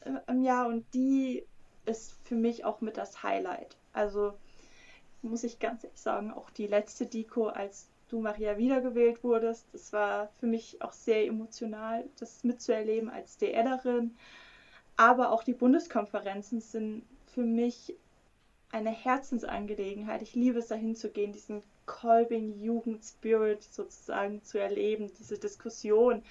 äh, 0.00 0.12
im 0.26 0.42
Jahr 0.42 0.66
und 0.66 0.84
die 0.94 1.44
ist 1.84 2.14
für 2.24 2.34
mich 2.34 2.64
auch 2.64 2.80
mit 2.80 2.96
das 2.96 3.22
Highlight. 3.22 3.76
Also 3.92 4.34
muss 5.22 5.44
ich 5.44 5.58
ganz 5.58 5.84
ehrlich 5.84 6.00
sagen, 6.00 6.32
auch 6.32 6.50
die 6.50 6.66
letzte 6.66 7.06
Deko 7.06 7.48
als 7.48 7.88
du, 8.08 8.20
Maria, 8.20 8.58
wiedergewählt 8.58 9.22
wurdest. 9.22 9.66
Das 9.72 9.92
war 9.92 10.28
für 10.40 10.46
mich 10.46 10.80
auch 10.82 10.92
sehr 10.92 11.26
emotional, 11.26 12.04
das 12.18 12.44
mitzuerleben 12.44 13.10
als 13.10 13.36
DLerin. 13.38 14.16
Aber 14.96 15.30
auch 15.30 15.44
die 15.44 15.54
Bundeskonferenzen 15.54 16.60
sind 16.60 17.04
für 17.34 17.44
mich 17.44 17.94
eine 18.72 18.90
Herzensangelegenheit. 18.90 20.22
Ich 20.22 20.34
liebe 20.34 20.58
es, 20.58 20.68
dahin 20.68 20.94
zu 20.94 21.10
gehen, 21.10 21.32
diesen 21.32 21.62
Kolbing-Jugend-Spirit 21.86 23.62
sozusagen 23.62 24.42
zu 24.42 24.58
erleben, 24.58 25.10
diese 25.18 25.38
Diskussion, 25.38 26.22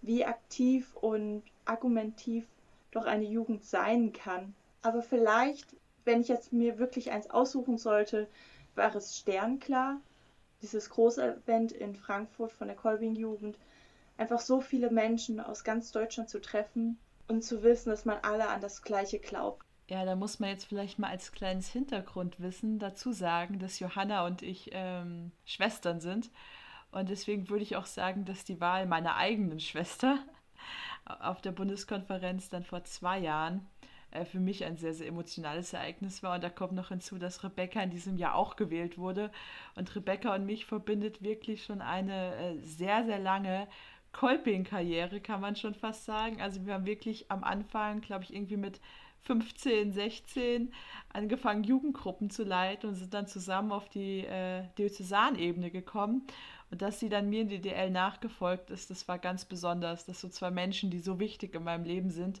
wie 0.00 0.24
aktiv 0.24 0.94
und 0.96 1.42
argumentiv 1.64 2.46
doch 2.90 3.06
eine 3.06 3.24
Jugend 3.24 3.64
sein 3.64 4.12
kann. 4.12 4.54
Aber 4.82 5.02
vielleicht, 5.02 5.76
wenn 6.04 6.20
ich 6.20 6.28
jetzt 6.28 6.52
mir 6.52 6.78
wirklich 6.78 7.10
eins 7.10 7.30
aussuchen 7.30 7.78
sollte, 7.78 8.28
war 8.74 8.94
es 8.94 9.18
Sternklar, 9.18 10.00
dieses 10.64 10.88
große 10.88 11.36
Event 11.44 11.72
in 11.72 11.94
Frankfurt 11.94 12.52
von 12.52 12.68
der 12.68 12.76
Kolbing-Jugend, 12.76 13.58
einfach 14.16 14.40
so 14.40 14.60
viele 14.60 14.90
Menschen 14.90 15.38
aus 15.38 15.62
ganz 15.62 15.92
Deutschland 15.92 16.30
zu 16.30 16.40
treffen 16.40 16.98
und 17.28 17.44
zu 17.44 17.62
wissen, 17.62 17.90
dass 17.90 18.06
man 18.06 18.18
alle 18.22 18.48
an 18.48 18.60
das 18.60 18.82
Gleiche 18.82 19.18
glaubt. 19.18 19.64
Ja, 19.88 20.06
da 20.06 20.16
muss 20.16 20.40
man 20.40 20.48
jetzt 20.48 20.64
vielleicht 20.64 20.98
mal 20.98 21.10
als 21.10 21.32
kleines 21.32 21.68
Hintergrundwissen 21.68 22.78
dazu 22.78 23.12
sagen, 23.12 23.58
dass 23.58 23.78
Johanna 23.78 24.24
und 24.26 24.42
ich 24.42 24.70
ähm, 24.72 25.30
Schwestern 25.44 26.00
sind. 26.00 26.30
Und 26.90 27.10
deswegen 27.10 27.50
würde 27.50 27.64
ich 27.64 27.76
auch 27.76 27.86
sagen, 27.86 28.24
dass 28.24 28.44
die 28.44 28.60
Wahl 28.60 28.86
meiner 28.86 29.16
eigenen 29.16 29.60
Schwester 29.60 30.18
auf 31.04 31.42
der 31.42 31.52
Bundeskonferenz 31.52 32.48
dann 32.48 32.62
vor 32.62 32.84
zwei 32.84 33.18
Jahren 33.18 33.66
äh, 34.14 34.24
für 34.24 34.40
mich 34.40 34.64
ein 34.64 34.76
sehr, 34.76 34.94
sehr 34.94 35.08
emotionales 35.08 35.72
Ereignis 35.72 36.22
war. 36.22 36.36
Und 36.36 36.44
da 36.44 36.50
kommt 36.50 36.72
noch 36.72 36.88
hinzu, 36.88 37.18
dass 37.18 37.44
Rebecca 37.44 37.82
in 37.82 37.90
diesem 37.90 38.16
Jahr 38.16 38.34
auch 38.34 38.56
gewählt 38.56 38.96
wurde. 38.96 39.30
Und 39.74 39.94
Rebecca 39.94 40.34
und 40.34 40.46
mich 40.46 40.64
verbindet 40.64 41.22
wirklich 41.22 41.64
schon 41.64 41.82
eine 41.82 42.34
äh, 42.36 42.56
sehr, 42.58 43.04
sehr 43.04 43.18
lange 43.18 43.68
Kolping-Karriere, 44.12 45.20
kann 45.20 45.40
man 45.40 45.56
schon 45.56 45.74
fast 45.74 46.04
sagen. 46.04 46.40
Also 46.40 46.64
wir 46.64 46.74
haben 46.74 46.86
wirklich 46.86 47.30
am 47.30 47.44
Anfang, 47.44 48.00
glaube 48.00 48.24
ich, 48.24 48.32
irgendwie 48.32 48.56
mit 48.56 48.80
15, 49.22 49.92
16 49.92 50.72
angefangen, 51.12 51.64
Jugendgruppen 51.64 52.30
zu 52.30 52.44
leiten 52.44 52.90
und 52.90 52.94
sind 52.94 53.14
dann 53.14 53.26
zusammen 53.26 53.72
auf 53.72 53.88
die 53.88 54.20
äh, 54.20 54.64
Diözesanebene 54.78 55.70
gekommen. 55.70 56.26
Und 56.70 56.82
dass 56.82 57.00
sie 57.00 57.08
dann 57.08 57.28
mir 57.28 57.42
in 57.42 57.48
die 57.48 57.60
DL 57.60 57.90
nachgefolgt 57.90 58.70
ist, 58.70 58.90
das 58.90 59.08
war 59.08 59.18
ganz 59.18 59.44
besonders, 59.44 60.06
dass 60.06 60.20
so 60.20 60.28
zwei 60.28 60.50
Menschen, 60.50 60.90
die 60.90 61.00
so 61.00 61.18
wichtig 61.20 61.54
in 61.54 61.64
meinem 61.64 61.84
Leben 61.84 62.10
sind, 62.10 62.40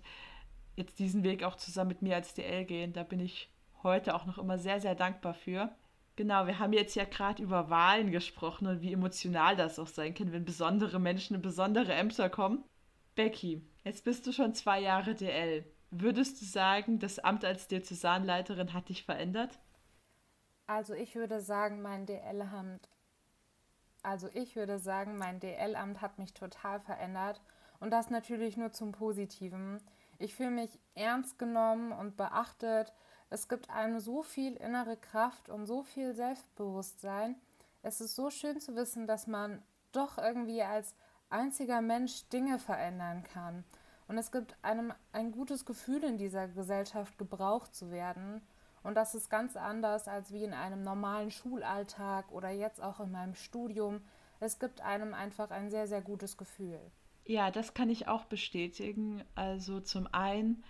jetzt 0.76 0.98
diesen 0.98 1.22
Weg 1.22 1.44
auch 1.44 1.56
zusammen 1.56 1.88
mit 1.88 2.02
mir 2.02 2.16
als 2.16 2.34
DL 2.34 2.64
gehen. 2.64 2.92
Da 2.92 3.02
bin 3.02 3.20
ich 3.20 3.50
heute 3.82 4.14
auch 4.14 4.26
noch 4.26 4.38
immer 4.38 4.58
sehr, 4.58 4.80
sehr 4.80 4.94
dankbar 4.94 5.34
für. 5.34 5.74
Genau, 6.16 6.46
wir 6.46 6.58
haben 6.58 6.72
jetzt 6.72 6.94
ja 6.94 7.04
gerade 7.04 7.42
über 7.42 7.70
Wahlen 7.70 8.12
gesprochen 8.12 8.66
und 8.68 8.82
wie 8.82 8.92
emotional 8.92 9.56
das 9.56 9.78
auch 9.78 9.88
sein 9.88 10.14
kann, 10.14 10.32
wenn 10.32 10.44
besondere 10.44 11.00
Menschen 11.00 11.34
in 11.34 11.42
besondere 11.42 11.92
Ämter 11.92 12.30
kommen. 12.30 12.64
Becky, 13.16 13.68
jetzt 13.82 14.04
bist 14.04 14.26
du 14.26 14.32
schon 14.32 14.54
zwei 14.54 14.80
Jahre 14.80 15.14
DL. 15.14 15.64
Würdest 15.90 16.40
du 16.40 16.44
sagen, 16.44 16.98
das 16.98 17.18
Amt 17.18 17.44
als 17.44 17.68
Diözesanleiterin 17.68 18.72
hat 18.72 18.88
dich 18.88 19.04
verändert? 19.04 19.58
Also 20.66 20.94
ich 20.94 21.14
würde 21.14 21.40
sagen, 21.40 21.82
mein 21.82 22.06
DL-Amt, 22.06 22.88
also 24.02 24.28
ich 24.32 24.56
würde 24.56 24.78
sagen, 24.78 25.18
mein 25.18 25.40
DL-Amt 25.40 26.00
hat 26.00 26.18
mich 26.18 26.32
total 26.32 26.80
verändert 26.80 27.40
und 27.80 27.90
das 27.90 28.10
natürlich 28.10 28.56
nur 28.56 28.72
zum 28.72 28.92
Positiven. 28.92 29.80
Ich 30.18 30.34
fühle 30.34 30.50
mich 30.50 30.78
ernst 30.94 31.38
genommen 31.38 31.92
und 31.92 32.16
beachtet. 32.16 32.92
Es 33.30 33.48
gibt 33.48 33.70
einem 33.70 33.98
so 34.00 34.22
viel 34.22 34.54
innere 34.56 34.96
Kraft 34.96 35.48
und 35.48 35.66
so 35.66 35.82
viel 35.82 36.14
Selbstbewusstsein. 36.14 37.36
Es 37.82 38.00
ist 38.00 38.14
so 38.14 38.30
schön 38.30 38.60
zu 38.60 38.76
wissen, 38.76 39.06
dass 39.06 39.26
man 39.26 39.62
doch 39.92 40.18
irgendwie 40.18 40.62
als 40.62 40.94
einziger 41.30 41.80
Mensch 41.80 42.28
Dinge 42.28 42.58
verändern 42.58 43.24
kann. 43.24 43.64
Und 44.06 44.18
es 44.18 44.30
gibt 44.30 44.56
einem 44.62 44.92
ein 45.12 45.32
gutes 45.32 45.64
Gefühl 45.64 46.04
in 46.04 46.18
dieser 46.18 46.48
Gesellschaft 46.48 47.18
gebraucht 47.18 47.74
zu 47.74 47.90
werden. 47.90 48.42
Und 48.82 48.94
das 48.96 49.14
ist 49.14 49.30
ganz 49.30 49.56
anders 49.56 50.08
als 50.08 50.30
wie 50.30 50.44
in 50.44 50.52
einem 50.52 50.82
normalen 50.82 51.30
Schulalltag 51.30 52.30
oder 52.30 52.50
jetzt 52.50 52.82
auch 52.82 53.00
in 53.00 53.10
meinem 53.10 53.34
Studium. 53.34 54.02
Es 54.40 54.58
gibt 54.58 54.82
einem 54.82 55.14
einfach 55.14 55.50
ein 55.50 55.70
sehr, 55.70 55.88
sehr 55.88 56.02
gutes 56.02 56.36
Gefühl. 56.36 56.78
Ja, 57.26 57.50
das 57.50 57.72
kann 57.72 57.88
ich 57.88 58.06
auch 58.06 58.24
bestätigen. 58.24 59.24
Also 59.34 59.80
zum 59.80 60.06
einen, 60.12 60.62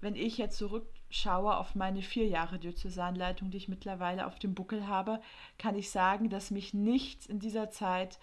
wenn 0.00 0.14
ich 0.14 0.38
jetzt 0.38 0.58
zurückschaue 0.58 1.56
auf 1.56 1.74
meine 1.74 2.00
vier 2.02 2.28
Jahre 2.28 2.58
Diözesanleitung, 2.58 3.50
die 3.50 3.56
ich 3.56 3.68
mittlerweile 3.68 4.26
auf 4.26 4.38
dem 4.38 4.54
Buckel 4.54 4.86
habe, 4.86 5.20
kann 5.58 5.74
ich 5.74 5.90
sagen, 5.90 6.30
dass 6.30 6.52
mich 6.52 6.74
nichts 6.74 7.26
in 7.26 7.40
dieser 7.40 7.70
Zeit 7.70 8.20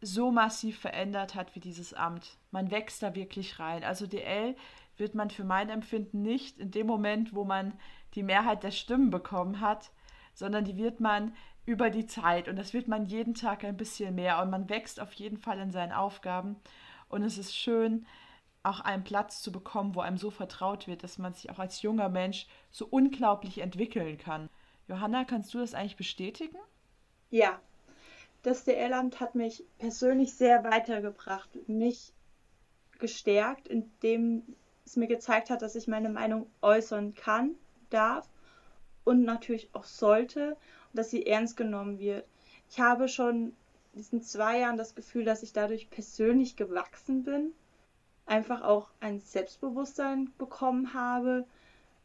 so 0.00 0.30
massiv 0.30 0.78
verändert 0.78 1.34
hat 1.34 1.54
wie 1.54 1.60
dieses 1.60 1.94
Amt. 1.94 2.36
Man 2.50 2.70
wächst 2.70 3.02
da 3.02 3.14
wirklich 3.14 3.58
rein. 3.58 3.84
Also 3.84 4.06
DL 4.06 4.54
wird 4.98 5.14
man 5.14 5.30
für 5.30 5.44
mein 5.44 5.70
Empfinden 5.70 6.22
nicht 6.22 6.58
in 6.58 6.70
dem 6.70 6.86
Moment, 6.86 7.34
wo 7.34 7.44
man 7.44 7.72
die 8.14 8.22
Mehrheit 8.22 8.62
der 8.62 8.70
Stimmen 8.70 9.10
bekommen 9.10 9.60
hat, 9.60 9.90
sondern 10.34 10.64
die 10.64 10.76
wird 10.76 11.00
man 11.00 11.34
über 11.64 11.90
die 11.90 12.06
Zeit 12.06 12.48
und 12.48 12.56
das 12.56 12.72
wird 12.74 12.88
man 12.88 13.06
jeden 13.06 13.34
Tag 13.34 13.64
ein 13.64 13.76
bisschen 13.76 14.14
mehr 14.14 14.40
und 14.42 14.50
man 14.50 14.68
wächst 14.68 15.00
auf 15.00 15.12
jeden 15.14 15.36
Fall 15.36 15.58
in 15.58 15.70
seinen 15.70 15.92
Aufgaben 15.92 16.56
und 17.08 17.22
es 17.22 17.38
ist 17.38 17.56
schön, 17.56 18.06
auch 18.62 18.80
einen 18.80 19.04
Platz 19.04 19.42
zu 19.42 19.52
bekommen, 19.52 19.94
wo 19.94 20.00
einem 20.00 20.18
so 20.18 20.30
vertraut 20.30 20.86
wird, 20.86 21.02
dass 21.02 21.18
man 21.18 21.34
sich 21.34 21.50
auch 21.50 21.58
als 21.58 21.82
junger 21.82 22.08
Mensch 22.08 22.46
so 22.70 22.86
unglaublich 22.86 23.58
entwickeln 23.58 24.18
kann. 24.18 24.50
Johanna, 24.88 25.24
kannst 25.24 25.54
du 25.54 25.58
das 25.58 25.74
eigentlich 25.74 25.96
bestätigen? 25.96 26.58
Ja, 27.30 27.60
das 28.42 28.64
DL-Amt 28.64 29.20
hat 29.20 29.34
mich 29.34 29.64
persönlich 29.78 30.34
sehr 30.34 30.64
weitergebracht, 30.64 31.48
mich 31.68 32.12
gestärkt, 32.98 33.68
indem 33.68 34.42
es 34.84 34.96
mir 34.96 35.06
gezeigt 35.06 35.50
hat, 35.50 35.62
dass 35.62 35.74
ich 35.74 35.86
meine 35.86 36.08
Meinung 36.08 36.46
äußern 36.62 37.14
kann, 37.14 37.54
darf 37.90 38.28
und 39.04 39.24
natürlich 39.24 39.70
auch 39.74 39.84
sollte 39.84 40.56
und 40.90 40.98
dass 40.98 41.10
sie 41.10 41.26
ernst 41.26 41.56
genommen 41.56 41.98
wird. 41.98 42.26
Ich 42.70 42.80
habe 42.80 43.08
schon 43.08 43.54
diesen 43.94 44.22
zwei 44.22 44.60
Jahren 44.60 44.76
das 44.76 44.94
Gefühl, 44.94 45.24
dass 45.24 45.42
ich 45.42 45.52
dadurch 45.52 45.90
persönlich 45.90 46.56
gewachsen 46.56 47.24
bin, 47.24 47.52
einfach 48.26 48.62
auch 48.62 48.90
ein 49.00 49.20
Selbstbewusstsein 49.20 50.32
bekommen 50.38 50.94
habe, 50.94 51.46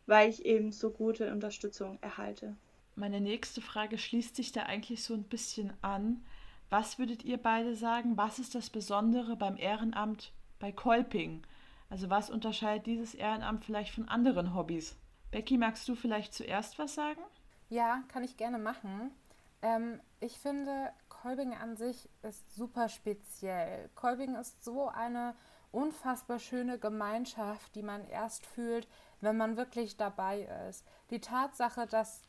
weil 0.06 0.30
ich 0.30 0.46
eben 0.46 0.72
so 0.72 0.90
gute 0.90 1.32
Unterstützung 1.32 1.98
erhalte. 2.02 2.56
Meine 2.96 3.22
nächste 3.22 3.62
Frage 3.62 3.98
schließt 3.98 4.36
sich 4.36 4.52
da 4.52 4.64
eigentlich 4.64 5.04
so 5.04 5.14
ein 5.14 5.24
bisschen 5.24 5.74
an. 5.82 6.24
Was 6.70 7.00
würdet 7.00 7.24
ihr 7.24 7.38
beide 7.38 7.76
sagen? 7.76 8.18
Was 8.18 8.40
ist 8.40 8.56
das 8.56 8.70
Besondere 8.70 9.36
beim 9.36 9.58
Ehrenamt 9.58 10.32
bei 10.60 10.72
Kolping? 10.72 11.44
Also 11.90 12.10
was 12.10 12.30
unterscheidet 12.30 12.88
dieses 12.88 13.14
Ehrenamt 13.14 13.66
vielleicht 13.66 13.94
von 13.94 14.08
anderen 14.08 14.56
Hobbys? 14.56 14.96
Becky, 15.32 15.58
magst 15.58 15.88
du 15.88 15.96
vielleicht 15.96 16.34
zuerst 16.34 16.78
was 16.80 16.94
sagen? 16.94 17.22
Ja, 17.70 18.04
kann 18.08 18.24
ich 18.24 18.38
gerne 18.38 18.60
machen. 18.60 19.12
Ähm, 19.64 20.00
ich 20.20 20.38
finde, 20.38 20.92
Kolbing 21.24 21.54
an 21.54 21.78
sich 21.78 22.10
ist 22.22 22.54
super 22.54 22.90
speziell. 22.90 23.90
Kolbing 23.96 24.36
ist 24.36 24.62
so 24.62 24.90
eine 24.90 25.36
unfassbar 25.72 26.38
schöne 26.38 26.78
Gemeinschaft, 26.78 27.74
die 27.76 27.82
man 27.82 28.06
erst 28.10 28.46
fühlt, 28.46 28.90
wenn 29.22 29.38
man 29.38 29.56
wirklich 29.56 29.96
dabei 29.96 30.42
ist. 30.68 30.86
Die 31.12 31.22
Tatsache, 31.22 31.88
dass 31.88 32.24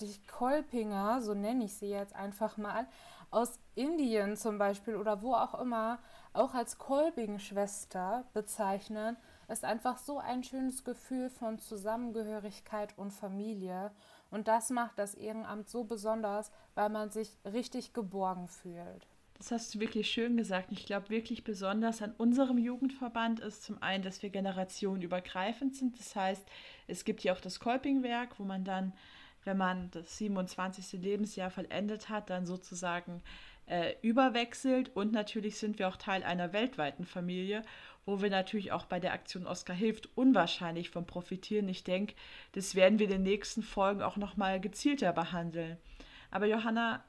die 0.00 0.20
Kolpinger, 0.26 1.22
so 1.22 1.32
nenne 1.32 1.66
ich 1.66 1.76
sie 1.76 1.90
jetzt 1.90 2.16
einfach 2.16 2.56
mal, 2.56 2.88
aus 3.30 3.60
Indien 3.76 4.36
zum 4.36 4.58
Beispiel 4.58 4.96
oder 4.96 5.22
wo 5.22 5.34
auch 5.34 5.54
immer 5.54 6.00
auch 6.32 6.54
als 6.54 6.76
Kolping-Schwester 6.76 8.24
bezeichnen, 8.32 9.16
ist 9.46 9.64
einfach 9.64 9.96
so 9.96 10.18
ein 10.18 10.42
schönes 10.42 10.82
Gefühl 10.82 11.30
von 11.30 11.60
Zusammengehörigkeit 11.60 12.98
und 12.98 13.12
Familie. 13.12 13.92
Und 14.30 14.48
das 14.48 14.70
macht 14.70 14.98
das 14.98 15.14
Ehrenamt 15.14 15.68
so 15.68 15.84
besonders, 15.84 16.50
weil 16.74 16.90
man 16.90 17.10
sich 17.10 17.38
richtig 17.44 17.92
geborgen 17.92 18.48
fühlt. 18.48 19.06
Das 19.34 19.52
hast 19.52 19.74
du 19.74 19.80
wirklich 19.80 20.10
schön 20.10 20.36
gesagt. 20.36 20.72
Ich 20.72 20.84
glaube, 20.84 21.10
wirklich 21.10 21.44
besonders 21.44 22.02
an 22.02 22.12
unserem 22.18 22.58
Jugendverband 22.58 23.40
ist 23.40 23.62
zum 23.62 23.80
einen, 23.80 24.02
dass 24.02 24.22
wir 24.22 24.30
generationenübergreifend 24.30 25.76
sind. 25.76 25.98
Das 25.98 26.16
heißt, 26.16 26.44
es 26.88 27.04
gibt 27.04 27.22
ja 27.22 27.32
auch 27.32 27.40
das 27.40 27.60
Kolpingwerk, 27.60 28.38
wo 28.40 28.44
man 28.44 28.64
dann 28.64 28.92
wenn 29.48 29.56
man 29.56 29.90
das 29.90 30.18
27. 30.18 31.00
Lebensjahr 31.00 31.50
vollendet 31.50 32.08
hat, 32.10 32.28
dann 32.28 32.44
sozusagen 32.44 33.22
äh, 33.68 33.94
überwechselt. 34.02 34.94
Und 34.94 35.12
natürlich 35.12 35.58
sind 35.58 35.78
wir 35.78 35.88
auch 35.88 35.96
Teil 35.96 36.22
einer 36.22 36.52
weltweiten 36.52 37.04
Familie, 37.04 37.62
wo 38.06 38.22
wir 38.22 38.30
natürlich 38.30 38.72
auch 38.72 38.86
bei 38.86 39.00
der 39.00 39.12
Aktion 39.12 39.46
Oscar 39.46 39.74
hilft 39.74 40.16
unwahrscheinlich 40.16 40.90
von 40.90 41.06
profitieren. 41.06 41.68
Ich 41.68 41.84
denke, 41.84 42.14
das 42.52 42.74
werden 42.74 42.98
wir 42.98 43.06
in 43.06 43.12
den 43.12 43.22
nächsten 43.22 43.62
Folgen 43.62 44.02
auch 44.02 44.16
nochmal 44.16 44.60
gezielter 44.60 45.12
behandeln. 45.12 45.76
Aber 46.30 46.46
Johanna, 46.46 47.04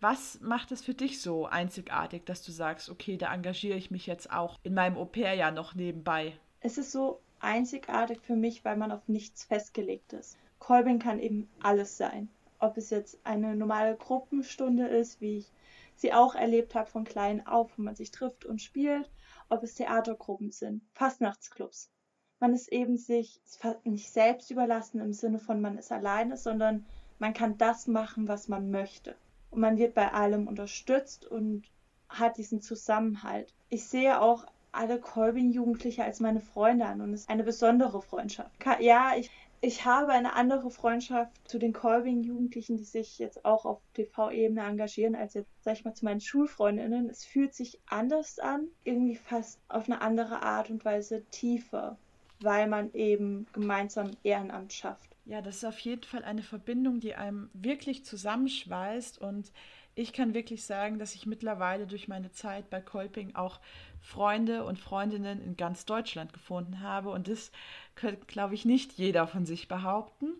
was 0.00 0.40
macht 0.40 0.72
es 0.72 0.82
für 0.82 0.94
dich 0.94 1.20
so 1.20 1.46
einzigartig, 1.46 2.24
dass 2.24 2.42
du 2.42 2.52
sagst, 2.52 2.88
okay, 2.88 3.16
da 3.16 3.32
engagiere 3.32 3.76
ich 3.76 3.90
mich 3.90 4.06
jetzt 4.06 4.30
auch 4.30 4.58
in 4.62 4.74
meinem 4.74 4.96
Au-pair-Jahr 4.96 5.52
noch 5.52 5.74
nebenbei? 5.74 6.38
Es 6.60 6.78
ist 6.78 6.92
so 6.92 7.20
einzigartig 7.40 8.20
für 8.22 8.36
mich, 8.36 8.64
weil 8.64 8.76
man 8.76 8.92
auf 8.92 9.08
nichts 9.08 9.44
festgelegt 9.44 10.12
ist. 10.12 10.38
Kolbing 10.58 10.98
kann 10.98 11.18
eben 11.18 11.48
alles 11.62 11.96
sein. 11.96 12.28
Ob 12.58 12.76
es 12.76 12.90
jetzt 12.90 13.18
eine 13.24 13.56
normale 13.56 13.96
Gruppenstunde 13.96 14.86
ist, 14.86 15.20
wie 15.20 15.38
ich 15.38 15.52
sie 16.00 16.12
auch 16.12 16.34
erlebt 16.34 16.74
habe 16.74 16.90
von 16.90 17.04
klein 17.04 17.46
auf, 17.46 17.76
wo 17.76 17.82
man 17.82 17.94
sich 17.94 18.10
trifft 18.10 18.44
und 18.44 18.60
spielt, 18.60 19.10
ob 19.48 19.62
es 19.62 19.74
Theatergruppen 19.74 20.50
sind, 20.50 20.82
Fastnachtsclubs. 20.92 21.90
Man 22.38 22.54
ist 22.54 22.72
eben 22.72 22.96
sich 22.96 23.42
nicht 23.84 24.10
selbst 24.10 24.50
überlassen 24.50 25.00
im 25.00 25.12
Sinne 25.12 25.38
von 25.38 25.60
man 25.60 25.76
ist 25.76 25.92
alleine, 25.92 26.36
sondern 26.36 26.86
man 27.18 27.34
kann 27.34 27.58
das 27.58 27.86
machen, 27.86 28.28
was 28.28 28.48
man 28.48 28.70
möchte. 28.70 29.14
Und 29.50 29.60
man 29.60 29.76
wird 29.76 29.94
bei 29.94 30.12
allem 30.12 30.48
unterstützt 30.48 31.26
und 31.26 31.64
hat 32.08 32.38
diesen 32.38 32.62
Zusammenhalt. 32.62 33.52
Ich 33.68 33.84
sehe 33.84 34.20
auch 34.20 34.46
alle 34.72 35.00
Kolbing-Jugendliche 35.00 36.04
als 36.04 36.20
meine 36.20 36.40
Freunde 36.40 36.86
an 36.86 37.00
und 37.00 37.12
es 37.12 37.22
ist 37.22 37.30
eine 37.30 37.44
besondere 37.44 38.00
Freundschaft. 38.00 38.52
Ja, 38.80 39.16
ich, 39.16 39.30
ich 39.62 39.84
habe 39.84 40.12
eine 40.12 40.34
andere 40.34 40.70
Freundschaft 40.70 41.32
zu 41.46 41.58
den 41.58 41.72
Kolbing-Jugendlichen, 41.72 42.78
die 42.78 42.84
sich 42.84 43.18
jetzt 43.18 43.44
auch 43.44 43.66
auf 43.66 43.80
TV-Ebene 43.94 44.62
engagieren, 44.62 45.14
als 45.14 45.34
jetzt, 45.34 45.50
sag 45.60 45.74
ich 45.74 45.84
mal, 45.84 45.94
zu 45.94 46.06
meinen 46.06 46.20
Schulfreundinnen. 46.20 47.10
Es 47.10 47.24
fühlt 47.24 47.54
sich 47.54 47.78
anders 47.86 48.38
an, 48.38 48.68
irgendwie 48.84 49.16
fast 49.16 49.60
auf 49.68 49.84
eine 49.84 50.00
andere 50.00 50.42
Art 50.42 50.70
und 50.70 50.84
Weise 50.84 51.24
tiefer, 51.30 51.98
weil 52.40 52.68
man 52.68 52.92
eben 52.94 53.46
gemeinsam 53.52 54.12
Ehrenamt 54.22 54.72
schafft. 54.72 55.10
Ja, 55.26 55.42
das 55.42 55.56
ist 55.56 55.64
auf 55.64 55.78
jeden 55.80 56.04
Fall 56.04 56.24
eine 56.24 56.42
Verbindung, 56.42 56.98
die 56.98 57.14
einem 57.14 57.50
wirklich 57.52 58.04
zusammenschweißt 58.04 59.20
und 59.20 59.52
ich 59.94 60.12
kann 60.12 60.34
wirklich 60.34 60.64
sagen, 60.64 60.98
dass 60.98 61.14
ich 61.14 61.26
mittlerweile 61.26 61.86
durch 61.86 62.08
meine 62.08 62.30
Zeit 62.30 62.70
bei 62.70 62.80
Kolping 62.80 63.34
auch 63.34 63.60
Freunde 64.00 64.64
und 64.64 64.78
Freundinnen 64.78 65.42
in 65.42 65.56
ganz 65.56 65.84
Deutschland 65.84 66.32
gefunden 66.32 66.80
habe. 66.80 67.10
Und 67.10 67.28
das 67.28 67.52
könnte, 67.94 68.24
glaube 68.26 68.54
ich, 68.54 68.64
nicht 68.64 68.92
jeder 68.92 69.26
von 69.26 69.44
sich 69.46 69.68
behaupten. 69.68 70.32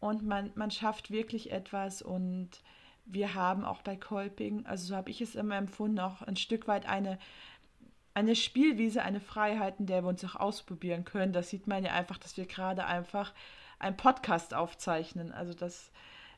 Und 0.00 0.22
man, 0.22 0.50
man 0.54 0.70
schafft 0.70 1.10
wirklich 1.10 1.50
etwas 1.50 2.02
und 2.02 2.50
wir 3.06 3.34
haben 3.34 3.64
auch 3.64 3.82
bei 3.82 3.96
Kolping, 3.96 4.66
also 4.66 4.86
so 4.86 4.96
habe 4.96 5.10
ich 5.10 5.20
es 5.20 5.34
immer 5.34 5.56
empfunden, 5.56 6.00
auch 6.00 6.22
ein 6.22 6.36
Stück 6.36 6.68
weit 6.68 6.86
eine, 6.86 7.18
eine 8.12 8.36
Spielwiese, 8.36 9.02
eine 9.02 9.20
Freiheit, 9.20 9.80
in 9.80 9.86
der 9.86 10.02
wir 10.02 10.08
uns 10.08 10.24
auch 10.24 10.36
ausprobieren 10.36 11.04
können. 11.04 11.32
Das 11.32 11.50
sieht 11.50 11.66
man 11.66 11.84
ja 11.84 11.92
einfach, 11.92 12.18
dass 12.18 12.36
wir 12.36 12.46
gerade 12.46 12.84
einfach 12.84 13.32
einen 13.78 13.96
Podcast 13.96 14.54
aufzeichnen. 14.54 15.32
Also 15.32 15.54
das, 15.54 15.90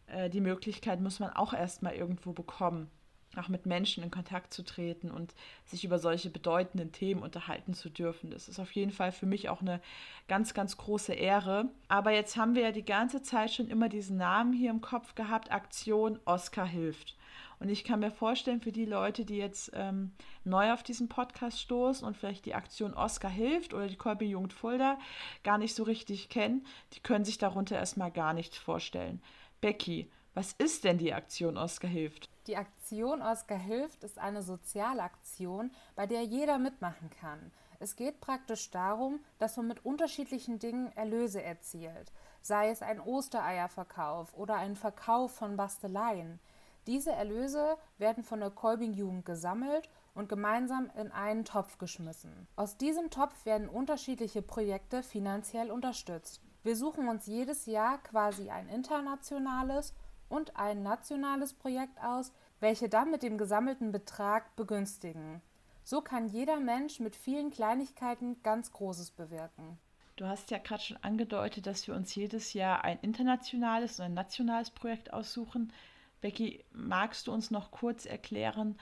äh, 0.06 0.30
die 0.30 0.40
Möglichkeit 0.40 1.00
muss 1.00 1.20
man 1.20 1.30
auch 1.30 1.52
erstmal 1.52 1.94
irgendwo 1.94 2.32
bekommen 2.32 2.90
auch 3.38 3.48
mit 3.48 3.66
Menschen 3.66 4.02
in 4.02 4.10
Kontakt 4.10 4.52
zu 4.52 4.64
treten 4.64 5.10
und 5.10 5.34
sich 5.66 5.84
über 5.84 5.98
solche 5.98 6.30
bedeutenden 6.30 6.92
Themen 6.92 7.22
unterhalten 7.22 7.75
zu 7.75 7.90
dürfen. 7.90 8.30
Das 8.30 8.48
ist 8.48 8.58
auf 8.58 8.72
jeden 8.72 8.92
Fall 8.92 9.12
für 9.12 9.26
mich 9.26 9.48
auch 9.48 9.60
eine 9.60 9.80
ganz, 10.28 10.54
ganz 10.54 10.76
große 10.76 11.12
Ehre. 11.12 11.68
Aber 11.88 12.12
jetzt 12.12 12.36
haben 12.36 12.54
wir 12.54 12.62
ja 12.62 12.72
die 12.72 12.84
ganze 12.84 13.22
Zeit 13.22 13.52
schon 13.52 13.68
immer 13.68 13.88
diesen 13.88 14.16
Namen 14.16 14.52
hier 14.52 14.70
im 14.70 14.80
Kopf 14.80 15.14
gehabt, 15.14 15.52
Aktion 15.52 16.18
Oscar 16.25 16.66
hilft. 16.66 17.16
Und 17.58 17.70
ich 17.70 17.84
kann 17.84 18.00
mir 18.00 18.10
vorstellen, 18.10 18.60
für 18.60 18.72
die 18.72 18.84
Leute, 18.84 19.25
die 19.25 19.38
jetzt 19.38 19.70
ähm, 19.75 20.12
neu 20.44 20.72
auf 20.72 20.82
diesen 20.82 21.08
Podcast 21.08 21.58
stoßen 21.58 22.06
und 22.06 22.14
vielleicht 22.14 22.44
die 22.44 22.54
Aktion 22.54 22.92
Oscar 22.92 23.30
hilft 23.30 23.72
oder 23.72 23.86
die 23.86 23.96
Kolbe 23.96 24.26
Jugend 24.26 24.52
Fulda 24.52 24.98
gar 25.42 25.56
nicht 25.56 25.75
so 25.75 25.82
richtig 25.82 26.28
kennen, 26.28 26.66
die 26.92 27.00
können 27.00 27.25
sich 27.25 27.38
darunter 27.38 27.76
erstmal 27.76 28.10
gar 28.10 28.34
nichts 28.34 28.58
vorstellen. 28.58 29.22
Becky, 29.66 30.08
was 30.32 30.52
ist 30.58 30.85
denn 30.85 30.96
die 30.96 31.12
Aktion 31.12 31.58
Oscar 31.58 31.88
hilft? 31.88 32.30
Die 32.46 32.56
Aktion 32.56 33.20
Oscar 33.20 33.58
hilft 33.58 34.04
ist 34.04 34.16
eine 34.16 34.40
Sozialaktion, 34.40 35.73
bei 35.96 36.06
der 36.06 36.23
jeder 36.23 36.58
mitmachen 36.58 37.11
kann. 37.11 37.50
Es 37.80 37.96
geht 37.96 38.20
praktisch 38.20 38.70
darum, 38.70 39.18
dass 39.40 39.56
man 39.56 39.66
mit 39.66 39.85
unterschiedlichen 39.85 40.61
Dingen 40.61 40.92
Erlöse 40.96 41.42
erzielt, 41.42 42.12
sei 42.42 42.70
es 42.70 42.80
ein 42.80 43.00
Ostereierverkauf 43.00 44.35
oder 44.35 44.54
ein 44.54 44.76
Verkauf 44.76 45.35
von 45.35 45.56
Basteleien. 45.56 46.38
Diese 46.87 47.11
Erlöse 47.11 47.76
werden 47.99 48.23
von 48.23 48.38
der 48.38 48.50
Kolbing-Jugend 48.50 49.25
gesammelt 49.25 49.90
und 50.14 50.28
gemeinsam 50.28 50.92
in 50.96 51.11
einen 51.11 51.44
Topf 51.44 51.78
geschmissen. 51.78 52.46
Aus 52.54 52.76
diesem 52.76 53.11
Topf 53.11 53.44
werden 53.44 53.68
unterschiedliche 53.68 54.42
Projekte 54.42 55.02
finanziell 55.02 55.73
unterstützt. 55.73 56.40
Wir 56.66 56.75
suchen 56.75 57.06
uns 57.06 57.26
jedes 57.26 57.66
Jahr 57.66 57.99
quasi 57.99 58.50
ein 58.50 58.68
internationales 58.68 59.94
und 60.28 60.56
ein 60.56 60.82
nationales 60.82 61.54
Projekt 61.54 62.02
aus, 62.02 62.32
welche 62.58 62.88
dann 62.88 63.12
mit 63.12 63.23
dem 63.23 63.38
gesammelten 63.38 63.92
Betrag 63.92 64.56
begünstigen. 64.56 65.40
So 65.85 66.00
kann 66.00 66.26
jeder 66.26 66.58
Mensch 66.58 66.99
mit 66.99 67.14
vielen 67.14 67.52
Kleinigkeiten 67.52 68.42
ganz 68.42 68.73
Großes 68.73 69.12
bewirken. 69.12 69.78
Du 70.16 70.26
hast 70.26 70.50
ja 70.50 70.58
gerade 70.58 70.82
schon 70.82 70.96
angedeutet, 71.02 71.68
dass 71.68 71.87
wir 71.87 71.94
uns 71.94 72.12
jedes 72.16 72.52
Jahr 72.52 72.82
ein 72.82 72.99
internationales 72.99 74.00
und 74.00 74.06
ein 74.06 74.14
nationales 74.14 74.73
Projekt 74.73 75.12
aussuchen. 75.12 75.73
Becky, 76.20 76.64
magst 76.73 77.28
du 77.28 77.32
uns 77.32 77.52
noch 77.52 77.70
kurz 77.70 78.06
erklären, 78.06 78.76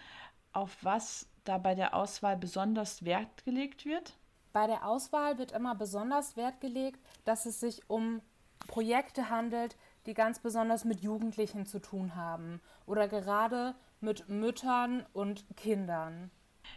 auf 0.55 0.75
was 0.81 1.29
da 1.45 1.59
bei 1.59 1.75
der 1.75 1.93
Auswahl 1.93 2.39
besonders 2.39 3.05
Wert 3.05 3.45
gelegt 3.45 3.85
wird? 3.85 4.15
Bei 4.55 4.69
der 4.69 4.87
Auswahl 4.87 5.37
wird 5.37 5.51
immer 5.51 5.75
besonders 5.75 6.37
Wert 6.37 6.61
gelegt, 6.61 7.01
dass 7.25 7.45
es 7.45 7.59
sich 7.59 7.91
um 7.91 8.23
Projekte 8.69 9.29
handelt, 9.29 9.77
die 10.07 10.15
ganz 10.15 10.39
besonders 10.39 10.85
mit 10.85 11.01
Jugendlichen 11.01 11.67
zu 11.67 11.81
tun 11.81 12.15
haben 12.15 12.61
oder 12.87 13.09
gerade 13.09 13.75
mit 14.01 14.29
Müttern 14.29 15.05
und 15.13 15.45
Kindern. 15.57 16.31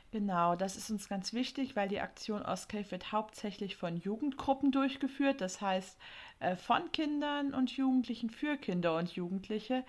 Genau, 0.10 0.56
das 0.56 0.76
ist 0.76 0.90
uns 0.90 1.08
ganz 1.08 1.34
wichtig, 1.34 1.76
weil 1.76 1.88
die 1.88 2.02
Aktion 2.02 2.42
Oscave 2.42 2.90
wird 2.90 3.12
hauptsächlich 3.12 3.76
von 3.76 3.96
Jugendgruppen 3.96 4.72
durchgeführt, 4.72 5.40
das 5.40 5.62
heißt 5.62 6.00
äh, 6.40 6.56
von 6.56 6.92
Kindern 6.92 7.54
und 7.54 7.70
Jugendlichen 7.78 8.32
für 8.32 8.58
Kinder 8.58 8.98
und 8.98 9.12
Jugendliche. 9.12 9.86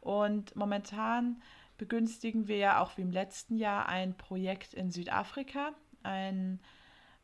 Und 0.00 0.56
momentan 0.56 1.40
begünstigen 1.76 2.48
wir 2.48 2.56
ja 2.56 2.82
auch 2.82 2.96
wie 2.96 3.02
im 3.02 3.12
letzten 3.12 3.56
Jahr 3.56 3.86
ein 3.86 4.16
Projekt 4.16 4.74
in 4.74 4.90
Südafrika, 4.90 5.72
ein, 6.02 6.58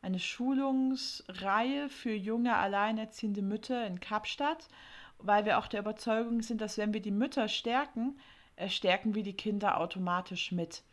eine 0.05 0.19
Schulungsreihe 0.19 1.89
für 1.89 2.13
junge 2.13 2.55
alleinerziehende 2.55 3.41
Mütter 3.41 3.87
in 3.87 3.99
Kapstadt, 3.99 4.67
weil 5.17 5.45
wir 5.45 5.57
auch 5.57 5.65
der 5.65 5.79
Überzeugung 5.79 6.43
sind, 6.43 6.61
dass 6.61 6.77
wenn 6.77 6.93
wir 6.93 7.01
die 7.01 7.11
Mütter 7.11 7.47
stärken, 7.47 8.15
äh, 8.55 8.69
stärken 8.69 9.15
wir 9.15 9.23
die 9.23 9.35
Kinder 9.35 9.79
automatisch 9.79 10.51
mit. 10.51 10.83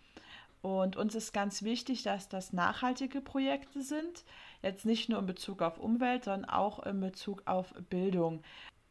Und 0.62 0.96
uns 0.96 1.14
ist 1.14 1.34
ganz 1.34 1.62
wichtig, 1.62 2.04
dass 2.04 2.30
das 2.30 2.54
nachhaltige 2.54 3.20
Projekte 3.20 3.82
sind, 3.82 4.24
jetzt 4.62 4.86
nicht 4.86 5.10
nur 5.10 5.18
in 5.18 5.26
Bezug 5.26 5.60
auf 5.60 5.78
Umwelt, 5.78 6.24
sondern 6.24 6.48
auch 6.48 6.78
in 6.86 7.00
Bezug 7.00 7.42
auf 7.44 7.74
Bildung. 7.90 8.42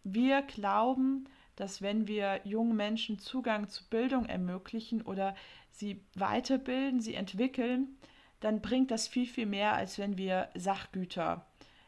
Wir 0.03 0.43
glauben, 0.43 1.27
dass 1.55 1.81
wenn 1.81 2.07
wir 2.07 2.41
jungen 2.43 2.75
Menschen 2.75 3.17
Zugang 3.17 3.69
zu 3.69 3.87
Bildung 3.89 4.25
ermöglichen 4.25 5.01
oder 5.01 5.33
sie 5.71 6.03
weiterbilden, 6.13 6.99
sie 6.99 7.15
entwickeln, 7.15 7.97
dann 8.41 8.61
bringt 8.61 8.91
das 8.91 9.07
viel, 9.07 9.25
viel 9.25 9.45
mehr, 9.45 9.73
als 9.73 9.97
wenn 9.97 10.17
wir 10.17 10.49
Sachgüter 10.55 11.45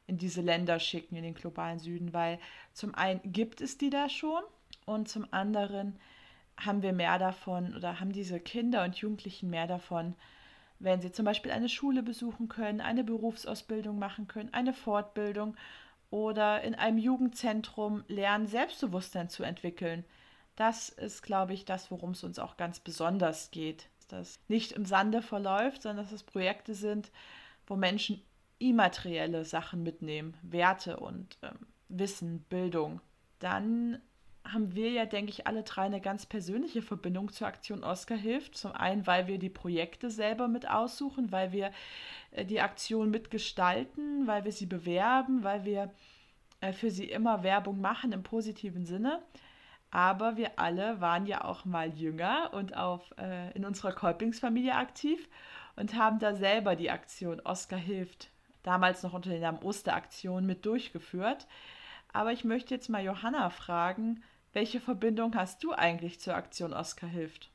in 0.07 0.17
diese 0.17 0.41
Länder 0.41 0.79
schicken, 0.79 1.15
in 1.15 1.23
den 1.23 1.33
globalen 1.33 1.79
Süden, 1.79 2.13
weil 2.13 2.39
zum 2.73 2.95
einen 2.95 3.19
gibt 3.23 3.61
es 3.61 3.77
die 3.77 3.89
da 3.89 4.09
schon 4.09 4.41
und 4.85 5.09
zum 5.09 5.27
anderen 5.31 5.99
haben 6.57 6.81
wir 6.81 6.93
mehr 6.93 7.19
davon 7.19 7.75
oder 7.75 7.99
haben 7.99 8.11
diese 8.11 8.39
Kinder 8.39 8.83
und 8.83 8.95
Jugendlichen 8.95 9.49
mehr 9.49 9.67
davon, 9.67 10.15
wenn 10.79 11.01
sie 11.01 11.11
zum 11.11 11.25
Beispiel 11.25 11.51
eine 11.51 11.69
Schule 11.69 12.03
besuchen 12.03 12.49
können, 12.49 12.81
eine 12.81 13.03
Berufsausbildung 13.03 13.97
machen 13.97 14.27
können, 14.27 14.53
eine 14.53 14.73
Fortbildung 14.73 15.55
oder 16.09 16.61
in 16.61 16.75
einem 16.75 16.97
Jugendzentrum 16.97 18.03
lernen, 18.07 18.45
Selbstbewusstsein 18.45 19.29
zu 19.29 19.43
entwickeln. 19.43 20.05
Das 20.55 20.89
ist, 20.89 21.23
glaube 21.23 21.53
ich, 21.53 21.65
das, 21.65 21.89
worum 21.89 22.11
es 22.11 22.23
uns 22.23 22.37
auch 22.37 22.57
ganz 22.57 22.79
besonders 22.79 23.49
geht. 23.49 23.87
Das 24.07 24.39
nicht 24.47 24.71
im 24.73 24.85
Sande 24.85 25.21
verläuft, 25.21 25.81
sondern 25.81 26.05
dass 26.05 26.13
es 26.13 26.23
Projekte 26.23 26.73
sind, 26.73 27.11
wo 27.65 27.75
Menschen 27.75 28.21
immaterielle 28.59 29.45
Sachen 29.45 29.83
mitnehmen, 29.83 30.35
Werte 30.41 30.97
und 30.97 31.37
ähm, 31.41 31.57
Wissen, 31.89 32.39
Bildung. 32.49 33.01
Dann 33.39 34.01
haben 34.45 34.75
wir 34.75 34.91
ja, 34.91 35.05
denke 35.05 35.31
ich, 35.31 35.47
alle 35.47 35.63
drei 35.63 35.83
eine 35.83 36.01
ganz 36.01 36.25
persönliche 36.25 36.81
Verbindung 36.81 37.31
zur 37.31 37.47
Aktion 37.47 37.83
Oscar 37.83 38.17
hilft. 38.17 38.55
Zum 38.55 38.73
einen, 38.73 39.07
weil 39.07 39.27
wir 39.27 39.37
die 39.37 39.49
Projekte 39.49 40.09
selber 40.09 40.47
mit 40.47 40.69
aussuchen, 40.69 41.31
weil 41.31 41.51
wir 41.51 41.71
äh, 42.31 42.45
die 42.45 42.61
Aktion 42.61 43.09
mitgestalten, 43.09 44.27
weil 44.27 44.43
wir 44.43 44.51
sie 44.51 44.65
bewerben, 44.65 45.43
weil 45.43 45.63
wir 45.63 45.91
äh, 46.59 46.73
für 46.73 46.91
sie 46.91 47.09
immer 47.09 47.43
Werbung 47.43 47.79
machen 47.79 48.11
im 48.11 48.23
positiven 48.23 48.85
Sinne. 48.85 49.21
Aber 49.93 50.37
wir 50.37 50.57
alle 50.57 51.01
waren 51.01 51.27
ja 51.27 51.43
auch 51.43 51.65
mal 51.65 51.87
jünger 51.93 52.49
und 52.51 52.75
auf, 52.75 53.13
äh, 53.19 53.51
in 53.51 53.63
unserer 53.63 53.91
Kolpingsfamilie 53.91 54.73
aktiv 54.73 55.29
und 55.75 55.93
haben 55.93 56.17
da 56.17 56.33
selber 56.33 56.75
die 56.75 56.89
Aktion 56.89 57.39
Oscar 57.41 57.77
hilft, 57.77 58.31
damals 58.63 59.03
noch 59.03 59.13
unter 59.13 59.29
dem 59.29 59.41
Namen 59.41 59.61
Osteraktion, 59.61 60.47
mit 60.47 60.65
durchgeführt. 60.65 61.45
Aber 62.11 62.31
ich 62.31 62.43
möchte 62.43 62.73
jetzt 62.73 62.89
mal 62.89 63.03
Johanna 63.03 63.51
fragen, 63.51 64.23
welche 64.51 64.79
Verbindung 64.79 65.35
hast 65.35 65.63
du 65.63 65.73
eigentlich 65.73 66.19
zur 66.19 66.33
Aktion 66.33 66.73
Oscar 66.73 67.07
hilft? 67.07 67.51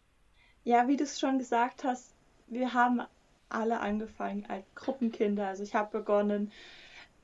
Ja, 0.62 0.86
wie 0.86 0.96
du 0.96 1.02
es 1.02 1.18
schon 1.18 1.38
gesagt 1.38 1.82
hast, 1.82 2.14
wir 2.46 2.72
haben 2.72 3.02
alle 3.48 3.80
angefangen 3.80 4.46
als 4.48 4.64
Gruppenkinder. 4.76 5.48
Also 5.48 5.64
ich 5.64 5.74
habe 5.74 5.98
begonnen, 5.98 6.52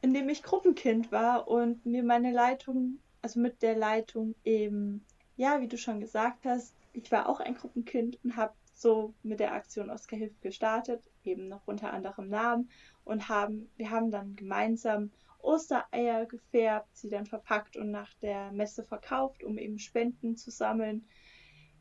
indem 0.03 0.29
ich 0.29 0.43
Gruppenkind 0.43 1.13
war 1.13 1.47
und 1.47 1.87
mir 1.87 2.03
meine 2.03 2.33
Leitung, 2.33 2.99
also 3.25 3.41
mit 3.41 3.63
der 3.63 3.75
Leitung 3.75 4.35
eben, 4.45 5.03
ja, 5.37 5.63
wie 5.63 5.67
du 5.67 5.79
schon 5.79 5.99
gesagt 5.99 6.45
hast, 6.45 6.75
ich 6.93 7.11
war 7.11 7.27
auch 7.27 7.41
ein 7.41 7.55
Gruppenkind 7.55 8.23
und 8.23 8.37
habe 8.37 8.53
so 8.75 9.15
mit 9.23 9.41
der 9.41 9.55
Aktion 9.55 9.89
Oscar 9.89 10.19
hilft 10.19 10.43
gestartet, 10.43 11.03
eben 11.25 11.49
noch 11.49 11.63
unter 11.65 11.91
anderem 11.91 12.29
Namen 12.29 12.69
und 13.03 13.31
haben, 13.31 13.71
wir 13.79 13.91
haben 13.91 14.11
dann 14.11 14.37
gemeinsam 14.37 15.11
Ostereier 15.39 16.27
gefärbt, 16.27 16.95
sie 16.95 17.09
dann 17.09 17.25
verpackt 17.25 17.79
und 17.79 17.91
nach 17.91 18.13
der 18.21 18.53
Messe 18.53 18.85
verkauft, 18.85 19.43
um 19.43 19.57
eben 19.57 19.79
Spenden 19.79 20.37
zu 20.37 20.51
sammeln. 20.51 21.07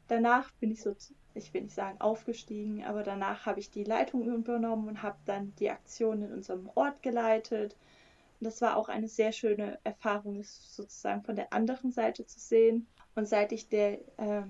Danach 0.07 0.49
bin 0.61 0.71
ich 0.71 0.81
so, 0.81 0.95
ich 1.33 1.53
will 1.53 1.63
nicht 1.63 1.75
sagen 1.75 1.99
aufgestiegen, 1.99 2.85
aber 2.85 3.03
danach 3.03 3.45
habe 3.45 3.59
ich 3.59 3.69
die 3.69 3.83
Leitung 3.83 4.23
übernommen 4.23 4.87
und 4.87 5.03
habe 5.03 5.17
dann 5.25 5.53
die 5.59 5.71
Aktion 5.71 6.21
in 6.21 6.31
unserem 6.31 6.69
Ort 6.75 7.03
geleitet. 7.03 7.75
Und 8.43 8.47
das 8.47 8.61
war 8.61 8.75
auch 8.75 8.89
eine 8.89 9.07
sehr 9.07 9.31
schöne 9.31 9.79
Erfahrung, 9.85 10.41
es 10.41 10.75
sozusagen 10.75 11.23
von 11.23 11.37
der 11.37 11.53
anderen 11.53 11.93
Seite 11.93 12.25
zu 12.25 12.41
sehen. 12.41 12.87
Und 13.15 13.25
seit 13.25 13.53
ich 13.53 13.69
der, 13.69 13.93
äh, 14.17 14.43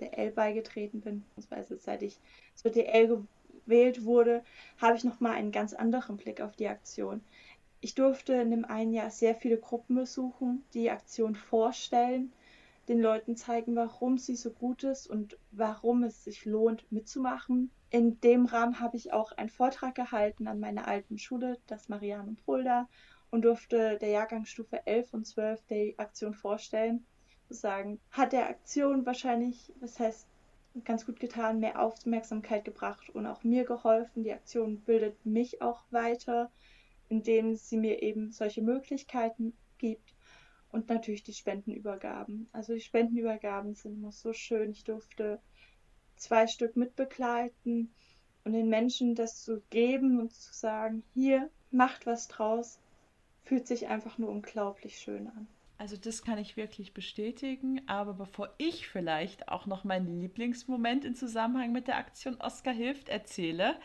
der 0.00 0.18
L 0.18 0.32
beigetreten 0.32 1.00
bin, 1.00 1.24
beziehungsweise 1.34 1.78
seit 1.78 2.02
ich 2.02 2.18
zur 2.54 2.72
DL 2.72 3.24
gewählt 3.64 4.04
wurde, 4.04 4.44
habe 4.76 4.98
ich 4.98 5.04
nochmal 5.04 5.32
einen 5.32 5.50
ganz 5.50 5.72
anderen 5.72 6.18
Blick 6.18 6.42
auf 6.42 6.56
die 6.56 6.68
Aktion. 6.68 7.22
Ich 7.80 7.94
durfte 7.94 8.34
in 8.34 8.50
dem 8.50 8.66
einen 8.66 8.92
Jahr 8.92 9.08
sehr 9.08 9.34
viele 9.34 9.56
Gruppen 9.56 9.96
besuchen, 9.96 10.62
die 10.74 10.90
Aktion 10.90 11.34
vorstellen, 11.34 12.30
den 12.86 13.00
Leuten 13.00 13.34
zeigen, 13.34 13.76
warum 13.76 14.18
sie 14.18 14.36
so 14.36 14.50
gut 14.50 14.84
ist 14.84 15.06
und 15.06 15.38
warum 15.52 16.02
es 16.02 16.22
sich 16.22 16.44
lohnt, 16.44 16.84
mitzumachen. 16.92 17.70
In 17.88 18.20
dem 18.20 18.44
Rahmen 18.44 18.78
habe 18.78 18.98
ich 18.98 19.14
auch 19.14 19.32
einen 19.32 19.48
Vortrag 19.48 19.94
gehalten 19.94 20.48
an 20.48 20.60
meiner 20.60 20.86
alten 20.86 21.16
Schule, 21.16 21.56
das 21.66 21.88
Marianum 21.88 22.36
Fulda, 22.36 22.86
und 23.30 23.42
durfte 23.42 23.98
der 23.98 24.08
Jahrgangsstufe 24.08 24.86
11 24.86 25.14
und 25.14 25.26
12 25.26 25.66
die 25.66 25.98
Aktion 25.98 26.34
vorstellen. 26.34 27.04
Sagen, 27.50 27.98
hat 28.10 28.32
der 28.32 28.48
Aktion 28.48 29.06
wahrscheinlich, 29.06 29.72
das 29.80 29.98
heißt, 29.98 30.26
ganz 30.84 31.06
gut 31.06 31.18
getan, 31.18 31.60
mehr 31.60 31.80
Aufmerksamkeit 31.80 32.64
gebracht 32.64 33.08
und 33.10 33.26
auch 33.26 33.42
mir 33.42 33.64
geholfen. 33.64 34.22
Die 34.22 34.32
Aktion 34.32 34.80
bildet 34.80 35.24
mich 35.24 35.62
auch 35.62 35.82
weiter 35.90 36.50
indem 37.08 37.56
sie 37.56 37.76
mir 37.76 38.02
eben 38.02 38.32
solche 38.32 38.62
Möglichkeiten 38.62 39.54
gibt 39.78 40.14
und 40.70 40.88
natürlich 40.88 41.22
die 41.22 41.32
Spendenübergaben. 41.32 42.48
Also 42.52 42.74
die 42.74 42.80
Spendenübergaben 42.80 43.74
sind 43.74 43.94
immer 43.94 44.12
so 44.12 44.32
schön. 44.32 44.70
Ich 44.70 44.84
durfte 44.84 45.40
zwei 46.16 46.46
Stück 46.46 46.76
mitbegleiten 46.76 47.92
und 48.44 48.52
den 48.52 48.68
Menschen 48.68 49.14
das 49.14 49.42
zu 49.42 49.62
geben 49.70 50.20
und 50.20 50.32
zu 50.32 50.52
sagen, 50.52 51.02
hier, 51.14 51.50
macht 51.70 52.06
was 52.06 52.28
draus, 52.28 52.78
fühlt 53.48 53.66
sich 53.66 53.88
einfach 53.88 54.18
nur 54.18 54.28
unglaublich 54.28 54.98
schön 54.98 55.26
an. 55.28 55.48
Also 55.78 55.96
das 55.96 56.22
kann 56.22 56.38
ich 56.38 56.56
wirklich 56.56 56.92
bestätigen, 56.92 57.80
aber 57.86 58.12
bevor 58.12 58.52
ich 58.58 58.88
vielleicht 58.88 59.48
auch 59.48 59.64
noch 59.66 59.84
meinen 59.84 60.20
Lieblingsmoment 60.20 61.04
im 61.04 61.14
Zusammenhang 61.14 61.72
mit 61.72 61.86
der 61.86 61.96
Aktion 61.96 62.36
Oscar 62.40 62.72
hilft 62.72 63.08
erzähle, 63.08 63.76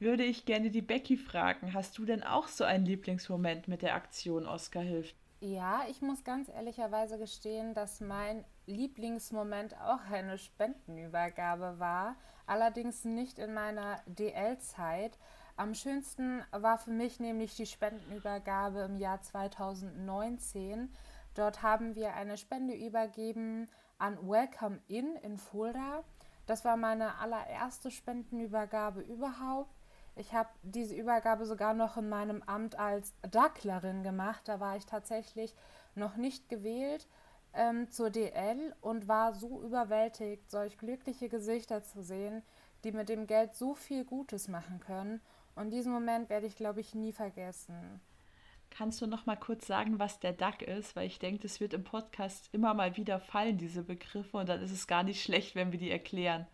würde 0.00 0.24
ich 0.24 0.46
gerne 0.46 0.70
die 0.70 0.82
Becky 0.82 1.16
fragen. 1.16 1.74
Hast 1.74 1.96
du 1.98 2.04
denn 2.04 2.24
auch 2.24 2.48
so 2.48 2.64
einen 2.64 2.84
Lieblingsmoment 2.84 3.68
mit 3.68 3.82
der 3.82 3.94
Aktion 3.94 4.46
Oscar 4.46 4.82
hilft? 4.82 5.14
Ja, 5.40 5.84
ich 5.88 6.02
muss 6.02 6.24
ganz 6.24 6.48
ehrlicherweise 6.48 7.18
gestehen, 7.18 7.74
dass 7.74 8.00
mein 8.00 8.44
Lieblingsmoment 8.66 9.76
auch 9.80 10.10
eine 10.10 10.38
Spendenübergabe 10.38 11.78
war, 11.78 12.16
allerdings 12.46 13.04
nicht 13.04 13.38
in 13.38 13.54
meiner 13.54 14.00
DL-Zeit. 14.06 15.18
Am 15.62 15.74
schönsten 15.74 16.42
war 16.50 16.76
für 16.76 16.90
mich 16.90 17.20
nämlich 17.20 17.54
die 17.54 17.66
Spendenübergabe 17.66 18.80
im 18.80 18.96
Jahr 18.96 19.22
2019. 19.22 20.92
Dort 21.36 21.62
haben 21.62 21.94
wir 21.94 22.14
eine 22.14 22.36
Spende 22.36 22.74
übergeben 22.74 23.68
an 23.96 24.18
Welcome 24.28 24.80
In 24.88 25.14
in 25.22 25.38
Fulda. 25.38 26.02
Das 26.46 26.64
war 26.64 26.76
meine 26.76 27.16
allererste 27.20 27.92
Spendenübergabe 27.92 29.02
überhaupt. 29.02 29.70
Ich 30.16 30.34
habe 30.34 30.48
diese 30.64 30.96
Übergabe 30.96 31.46
sogar 31.46 31.74
noch 31.74 31.96
in 31.96 32.08
meinem 32.08 32.42
Amt 32.42 32.76
als 32.76 33.14
Dacklerin 33.30 34.02
gemacht. 34.02 34.42
Da 34.46 34.58
war 34.58 34.76
ich 34.76 34.86
tatsächlich 34.86 35.54
noch 35.94 36.16
nicht 36.16 36.48
gewählt 36.48 37.06
ähm, 37.54 37.88
zur 37.88 38.10
DL 38.10 38.74
und 38.80 39.06
war 39.06 39.32
so 39.32 39.62
überwältigt, 39.62 40.50
solch 40.50 40.76
glückliche 40.76 41.28
Gesichter 41.28 41.84
zu 41.84 42.02
sehen, 42.02 42.42
die 42.82 42.90
mit 42.90 43.08
dem 43.08 43.28
Geld 43.28 43.54
so 43.54 43.76
viel 43.76 44.04
Gutes 44.04 44.48
machen 44.48 44.80
können. 44.80 45.20
Und 45.54 45.70
diesen 45.70 45.92
Moment 45.92 46.30
werde 46.30 46.46
ich, 46.46 46.56
glaube 46.56 46.80
ich, 46.80 46.94
nie 46.94 47.12
vergessen. 47.12 48.00
Kannst 48.70 49.02
du 49.02 49.06
noch 49.06 49.26
mal 49.26 49.36
kurz 49.36 49.66
sagen, 49.66 49.98
was 49.98 50.18
der 50.18 50.32
DAC 50.32 50.62
ist? 50.62 50.96
Weil 50.96 51.06
ich 51.06 51.18
denke, 51.18 51.42
das 51.42 51.60
wird 51.60 51.74
im 51.74 51.84
Podcast 51.84 52.48
immer 52.52 52.72
mal 52.72 52.96
wieder 52.96 53.20
fallen, 53.20 53.58
diese 53.58 53.82
Begriffe, 53.82 54.38
und 54.38 54.48
dann 54.48 54.62
ist 54.62 54.72
es 54.72 54.86
gar 54.86 55.02
nicht 55.02 55.22
schlecht, 55.22 55.54
wenn 55.54 55.72
wir 55.72 55.78
die 55.78 55.90
erklären. 55.90 56.46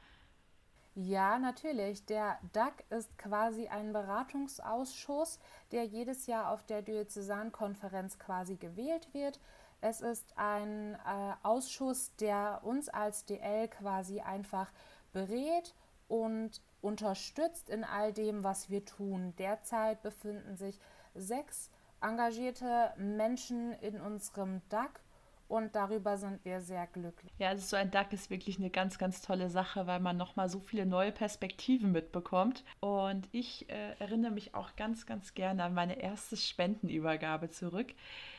Ja, 0.96 1.38
natürlich. 1.38 2.04
Der 2.06 2.40
DAC 2.52 2.82
ist 2.90 3.16
quasi 3.18 3.68
ein 3.68 3.92
Beratungsausschuss, 3.92 5.38
der 5.70 5.84
jedes 5.84 6.26
Jahr 6.26 6.50
auf 6.50 6.64
der 6.64 6.82
Diözesankonferenz 6.82 8.18
quasi 8.18 8.56
gewählt 8.56 9.14
wird. 9.14 9.38
Es 9.80 10.00
ist 10.00 10.36
ein 10.36 10.94
äh, 10.94 11.34
Ausschuss, 11.44 12.16
der 12.16 12.62
uns 12.64 12.88
als 12.88 13.24
DL 13.26 13.68
quasi 13.68 14.20
einfach 14.20 14.72
berät 15.12 15.72
und 16.08 16.60
unterstützt 16.80 17.70
in 17.70 17.84
all 17.84 18.12
dem, 18.12 18.44
was 18.44 18.70
wir 18.70 18.84
tun. 18.84 19.34
Derzeit 19.38 20.02
befinden 20.02 20.56
sich 20.56 20.78
sechs 21.14 21.70
engagierte 22.00 22.92
Menschen 22.96 23.72
in 23.72 24.00
unserem 24.00 24.62
DAC 24.68 25.00
und 25.48 25.74
darüber 25.74 26.16
sind 26.18 26.44
wir 26.44 26.60
sehr 26.60 26.86
glücklich. 26.86 27.32
Ja, 27.38 27.48
also 27.48 27.66
so 27.66 27.76
ein 27.76 27.90
DAC 27.90 28.12
ist 28.12 28.30
wirklich 28.30 28.58
eine 28.58 28.70
ganz, 28.70 28.98
ganz 28.98 29.22
tolle 29.22 29.48
Sache, 29.48 29.86
weil 29.86 29.98
man 29.98 30.16
nochmal 30.16 30.48
so 30.48 30.60
viele 30.60 30.84
neue 30.84 31.10
Perspektiven 31.10 31.90
mitbekommt. 31.90 32.64
Und 32.80 33.28
ich 33.32 33.68
äh, 33.70 33.94
erinnere 33.98 34.30
mich 34.30 34.54
auch 34.54 34.76
ganz, 34.76 35.06
ganz 35.06 35.34
gerne 35.34 35.64
an 35.64 35.74
meine 35.74 36.00
erste 36.00 36.36
Spendenübergabe 36.36 37.48
zurück. 37.48 37.94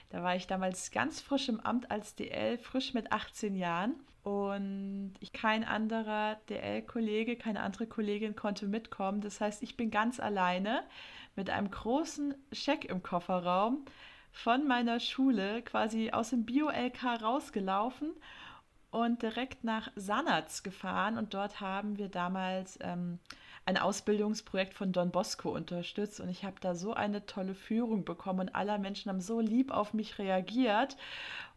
Da 0.10 0.24
war 0.24 0.36
ich 0.36 0.48
damals 0.48 0.91
ganz 0.91 1.19
frisch 1.19 1.50
im 1.50 1.60
Amt 1.60 1.91
als 1.91 2.15
DL, 2.15 2.58
frisch 2.58 2.93
mit 2.93 3.12
18 3.12 3.56
Jahren. 3.56 3.95
Und 4.24 5.13
ich, 5.19 5.34
kein 5.34 5.63
anderer 5.63 6.36
DL-Kollege, 6.50 7.38
keine 7.38 7.62
andere 7.62 7.88
Kollegin 7.88 8.36
konnte 8.36 8.67
mitkommen. 8.67 9.22
Das 9.22 9.41
heißt, 9.41 9.63
ich 9.63 9.78
bin 9.78 9.91
ganz 9.91 10.19
alleine 10.19 10.84
mit 11.36 11.50
einem 11.50 11.72
großen 11.72 12.36
Scheck 12.52 12.86
im 12.86 13.02
Kofferraum 13.02 13.86
von 14.43 14.67
meiner 14.67 14.99
Schule 14.99 15.62
quasi 15.63 16.12
aus 16.12 16.30
dem 16.30 16.45
Bio-LK 16.45 17.21
rausgelaufen 17.21 18.12
und 18.89 19.21
direkt 19.21 19.63
nach 19.63 19.91
Sanatz 19.95 20.63
gefahren. 20.63 21.17
Und 21.17 21.34
dort 21.34 21.60
haben 21.60 21.97
wir 21.97 22.08
damals 22.08 22.80
ähm, 22.82 23.19
ein 23.65 23.78
Ausbildungsprojekt 23.78 24.73
von 24.73 24.93
Don 24.93 25.12
Bosco 25.12 25.49
unterstützt. 25.49 26.21
Und 26.21 26.30
ich 26.30 26.45
habe 26.45 26.56
da 26.62 26.73
so 26.73 26.93
eine 26.93 27.25
tolle 27.25 27.54
Führung 27.54 28.06
bekommen 28.06 28.39
und 28.39 28.56
alle 28.56 28.80
Menschen 28.80 29.10
haben 29.10 29.21
so 29.21 29.41
lieb 29.41 29.71
auf 29.71 29.93
mich 29.93 30.17
reagiert. 30.17 30.95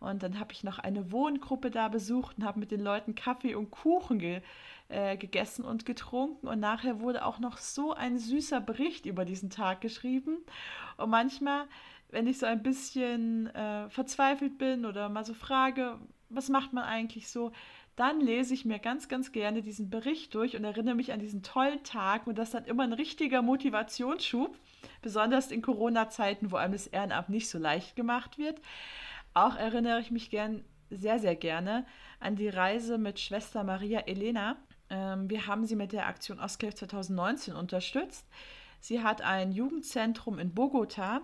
Und 0.00 0.24
dann 0.24 0.40
habe 0.40 0.52
ich 0.52 0.64
noch 0.64 0.80
eine 0.80 1.12
Wohngruppe 1.12 1.70
da 1.70 1.88
besucht 1.88 2.38
und 2.38 2.44
habe 2.44 2.58
mit 2.58 2.72
den 2.72 2.80
Leuten 2.80 3.14
Kaffee 3.14 3.54
und 3.54 3.70
Kuchen 3.70 4.18
ge 4.18 4.42
äh, 4.88 5.16
gegessen 5.16 5.64
und 5.64 5.86
getrunken 5.86 6.48
und 6.48 6.60
nachher 6.60 7.00
wurde 7.00 7.24
auch 7.24 7.38
noch 7.38 7.56
so 7.56 7.94
ein 7.94 8.18
süßer 8.18 8.60
Bericht 8.60 9.06
über 9.06 9.24
diesen 9.24 9.48
Tag 9.48 9.80
geschrieben. 9.80 10.36
Und 10.98 11.08
manchmal, 11.08 11.64
wenn 12.12 12.26
ich 12.26 12.38
so 12.38 12.46
ein 12.46 12.62
bisschen 12.62 13.48
äh, 13.54 13.88
verzweifelt 13.90 14.58
bin 14.58 14.86
oder 14.86 15.08
mal 15.08 15.24
so 15.24 15.34
frage, 15.34 15.98
was 16.28 16.48
macht 16.48 16.72
man 16.72 16.84
eigentlich 16.84 17.28
so, 17.28 17.52
dann 17.96 18.20
lese 18.20 18.54
ich 18.54 18.64
mir 18.64 18.78
ganz, 18.78 19.08
ganz 19.08 19.32
gerne 19.32 19.60
diesen 19.60 19.90
Bericht 19.90 20.34
durch 20.34 20.56
und 20.56 20.64
erinnere 20.64 20.94
mich 20.94 21.12
an 21.12 21.18
diesen 21.18 21.42
tollen 21.42 21.82
Tag 21.82 22.26
und 22.26 22.38
das 22.38 22.48
ist 22.48 22.54
dann 22.54 22.64
immer 22.64 22.84
ein 22.84 22.94
richtiger 22.94 23.42
Motivationsschub, 23.42 24.56
besonders 25.02 25.50
in 25.50 25.60
Corona-Zeiten, 25.60 26.52
wo 26.52 26.56
einem 26.56 26.72
das 26.72 26.86
Ehrenamt 26.86 27.28
nicht 27.28 27.50
so 27.50 27.58
leicht 27.58 27.96
gemacht 27.96 28.38
wird. 28.38 28.60
Auch 29.34 29.56
erinnere 29.56 30.00
ich 30.00 30.10
mich 30.10 30.30
gern, 30.30 30.64
sehr, 30.88 31.18
sehr 31.18 31.36
gerne 31.36 31.86
an 32.20 32.36
die 32.36 32.48
Reise 32.48 32.98
mit 32.98 33.18
Schwester 33.18 33.64
Maria 33.64 34.00
Elena 34.00 34.56
ähm, 34.92 35.30
wir 35.30 35.46
haben 35.46 35.64
sie 35.64 35.74
mit 35.74 35.92
der 35.92 36.06
Aktion 36.06 36.38
Oscar 36.38 36.74
2019 36.74 37.54
unterstützt. 37.54 38.28
Sie 38.82 39.00
hat 39.00 39.22
ein 39.22 39.52
Jugendzentrum 39.52 40.40
in 40.40 40.54
Bogota 40.54 41.20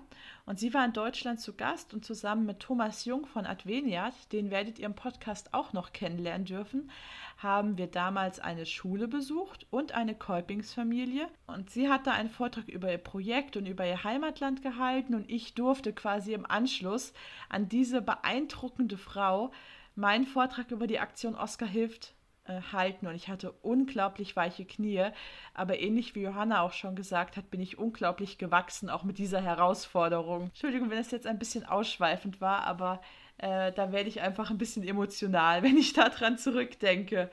und 0.47 0.61
sie 0.61 0.73
war 0.75 0.85
in 0.85 0.93
Deutschland 0.93 1.41
zu 1.41 1.57
Gast 1.57 1.93
und 1.93 2.05
zusammen 2.05 2.47
mit 2.47 2.61
Thomas 2.61 3.05
Jung 3.05 3.27
von 3.27 3.47
Adveniat, 3.47 4.15
den 4.31 4.53
werdet 4.53 4.79
ihr 4.79 4.87
im 4.87 4.95
Podcast 4.95 5.53
auch 5.53 5.73
noch 5.73 5.93
kennenlernen 5.93 6.45
dürfen, 6.45 6.89
haben 7.37 7.77
wir 7.77 7.89
damals 7.89 8.39
eine 8.39 8.65
Schule 8.65 9.09
besucht 9.09 9.67
und 9.71 9.91
eine 9.91 10.15
Kolpingsfamilie. 10.15 11.27
Und 11.49 11.69
sie 11.71 11.89
hat 11.89 12.07
da 12.07 12.13
einen 12.13 12.31
Vortrag 12.31 12.69
über 12.69 12.93
ihr 12.93 12.99
Projekt 12.99 13.57
und 13.57 13.67
über 13.67 13.85
ihr 13.85 14.05
Heimatland 14.05 14.63
gehalten 14.63 15.17
und 15.17 15.29
ich 15.29 15.55
durfte 15.55 15.93
quasi 15.93 16.35
im 16.35 16.47
Anschluss 16.47 17.13
an 17.49 17.69
diese 17.69 18.03
beeindruckende 18.03 18.99
Frau 18.99 19.51
meinen 19.97 20.27
Vortrag 20.27 20.71
über 20.71 20.87
die 20.87 21.01
Aktion 21.01 21.35
Oscar 21.35 21.67
hilft 21.67 22.15
äh, 22.49 22.61
halten 22.73 23.07
und 23.07 23.15
ich 23.15 23.29
hatte 23.29 23.53
unglaublich 23.63 24.35
weiche 24.35 24.65
Knie. 24.65 25.11
Aber 25.55 25.79
ähnlich 25.79 26.15
wie 26.15 26.23
Johanna 26.23 26.63
auch 26.63 26.73
schon 26.73 26.97
gesagt 26.97 27.37
hat, 27.37 27.51
bin 27.51 27.61
ich 27.61 27.79
unglaublich 27.79 28.39
gewachsen, 28.39 28.91
auch 28.91 29.05
mit 29.05 29.19
dieser 29.19 29.41
Herausforderung. 29.41 30.45
Entschuldigung, 30.45 30.91
wenn 30.91 30.99
es 30.99 31.11
jetzt 31.11 31.27
ein 31.27 31.39
bisschen 31.39 31.65
ausschweifend 31.67 32.41
war, 32.41 32.65
aber 32.65 33.01
äh, 33.39 33.73
da 33.73 33.93
werde 33.93 34.09
ich 34.09 34.21
einfach 34.21 34.51
ein 34.51 34.59
bisschen 34.59 34.83
emotional, 34.87 35.63
wenn 35.63 35.77
ich 35.77 35.93
daran 35.93 36.39
zurückdenke. 36.39 37.31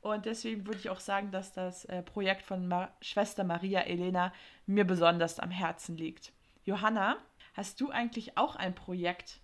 Und 0.00 0.26
deswegen 0.26 0.66
würde 0.66 0.78
ich 0.78 0.90
auch 0.90 1.00
sagen, 1.00 1.30
dass 1.30 1.52
das 1.52 1.86
äh, 1.86 2.02
Projekt 2.02 2.42
von 2.42 2.68
Ma 2.68 2.90
Schwester 3.00 3.42
Maria 3.42 3.80
Elena 3.80 4.32
mir 4.66 4.84
besonders 4.84 5.38
am 5.40 5.50
Herzen 5.50 5.96
liegt. 5.96 6.32
Johanna, 6.64 7.16
hast 7.54 7.80
du 7.80 7.90
eigentlich 7.90 8.36
auch 8.36 8.56
ein 8.56 8.74
Projekt, 8.74 9.40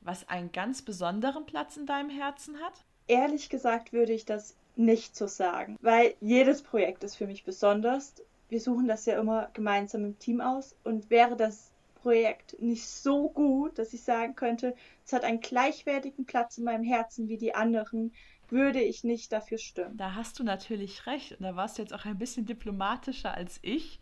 was 0.00 0.28
einen 0.28 0.52
ganz 0.52 0.82
besonderen 0.82 1.44
Platz 1.46 1.76
in 1.76 1.86
deinem 1.86 2.10
Herzen 2.10 2.60
hat? 2.60 2.84
Ehrlich 3.08 3.48
gesagt 3.48 3.92
würde 3.92 4.12
ich 4.12 4.24
das 4.24 4.56
nicht 4.76 5.16
so 5.16 5.26
sagen, 5.26 5.76
weil 5.80 6.14
jedes 6.20 6.62
Projekt 6.62 7.02
ist 7.04 7.16
für 7.16 7.26
mich 7.26 7.44
besonders. 7.44 8.14
Wir 8.48 8.60
suchen 8.60 8.86
das 8.86 9.06
ja 9.06 9.18
immer 9.18 9.48
gemeinsam 9.54 10.04
im 10.04 10.18
Team 10.18 10.40
aus 10.40 10.76
und 10.84 11.10
wäre 11.10 11.36
das 11.36 11.72
Projekt 11.94 12.60
nicht 12.60 12.86
so 12.86 13.30
gut, 13.30 13.78
dass 13.78 13.92
ich 13.92 14.02
sagen 14.02 14.36
könnte, 14.36 14.76
es 15.04 15.12
hat 15.12 15.24
einen 15.24 15.40
gleichwertigen 15.40 16.24
Platz 16.24 16.58
in 16.58 16.64
meinem 16.64 16.84
Herzen 16.84 17.28
wie 17.28 17.38
die 17.38 17.54
anderen, 17.54 18.12
würde 18.48 18.80
ich 18.80 19.02
nicht 19.02 19.32
dafür 19.32 19.58
stimmen. 19.58 19.96
Da 19.96 20.14
hast 20.14 20.38
du 20.38 20.44
natürlich 20.44 21.06
recht 21.06 21.32
und 21.32 21.42
da 21.42 21.56
warst 21.56 21.78
du 21.78 21.82
jetzt 21.82 21.92
auch 21.92 22.04
ein 22.04 22.18
bisschen 22.18 22.46
diplomatischer 22.46 23.34
als 23.34 23.58
ich. 23.62 23.98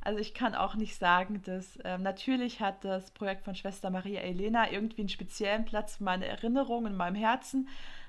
Also 0.00 0.18
ich 0.18 0.34
kann 0.34 0.54
auch 0.54 0.74
nicht 0.74 0.96
sagen, 0.96 1.42
dass 1.44 1.76
äh, 1.76 1.96
natürlich 1.98 2.60
hat 2.60 2.84
das 2.84 3.12
Projekt 3.12 3.44
von 3.44 3.54
Schwester 3.54 3.90
Maria 3.90 4.20
Elena 4.20 4.70
irgendwie 4.72 5.02
einen 5.02 5.08
speziellen 5.08 5.64
Platz 5.64 5.98
in 6.00 6.06
meiner 6.06 6.26
Erinnerung, 6.26 6.86
in 6.86 6.96
meinem 6.96 7.14
Herzen 7.14 7.68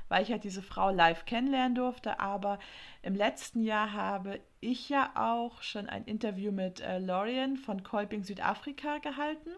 weil 0.09 0.23
ich 0.23 0.29
ja 0.29 0.37
diese 0.37 0.61
Frau 0.61 0.89
live 0.89 1.25
kennenlernen 1.25 1.75
durfte. 1.75 2.19
Aber 2.19 2.59
im 3.01 3.15
letzten 3.15 3.61
Jahr 3.61 3.93
habe 3.93 4.39
ich 4.59 4.89
ja 4.89 5.11
auch 5.15 5.61
schon 5.61 5.87
ein 5.87 6.05
Interview 6.05 6.51
mit 6.51 6.81
äh, 6.81 6.99
Lorien 6.99 7.57
von 7.57 7.83
Kolping 7.83 8.23
Südafrika 8.23 8.99
gehalten. 8.99 9.51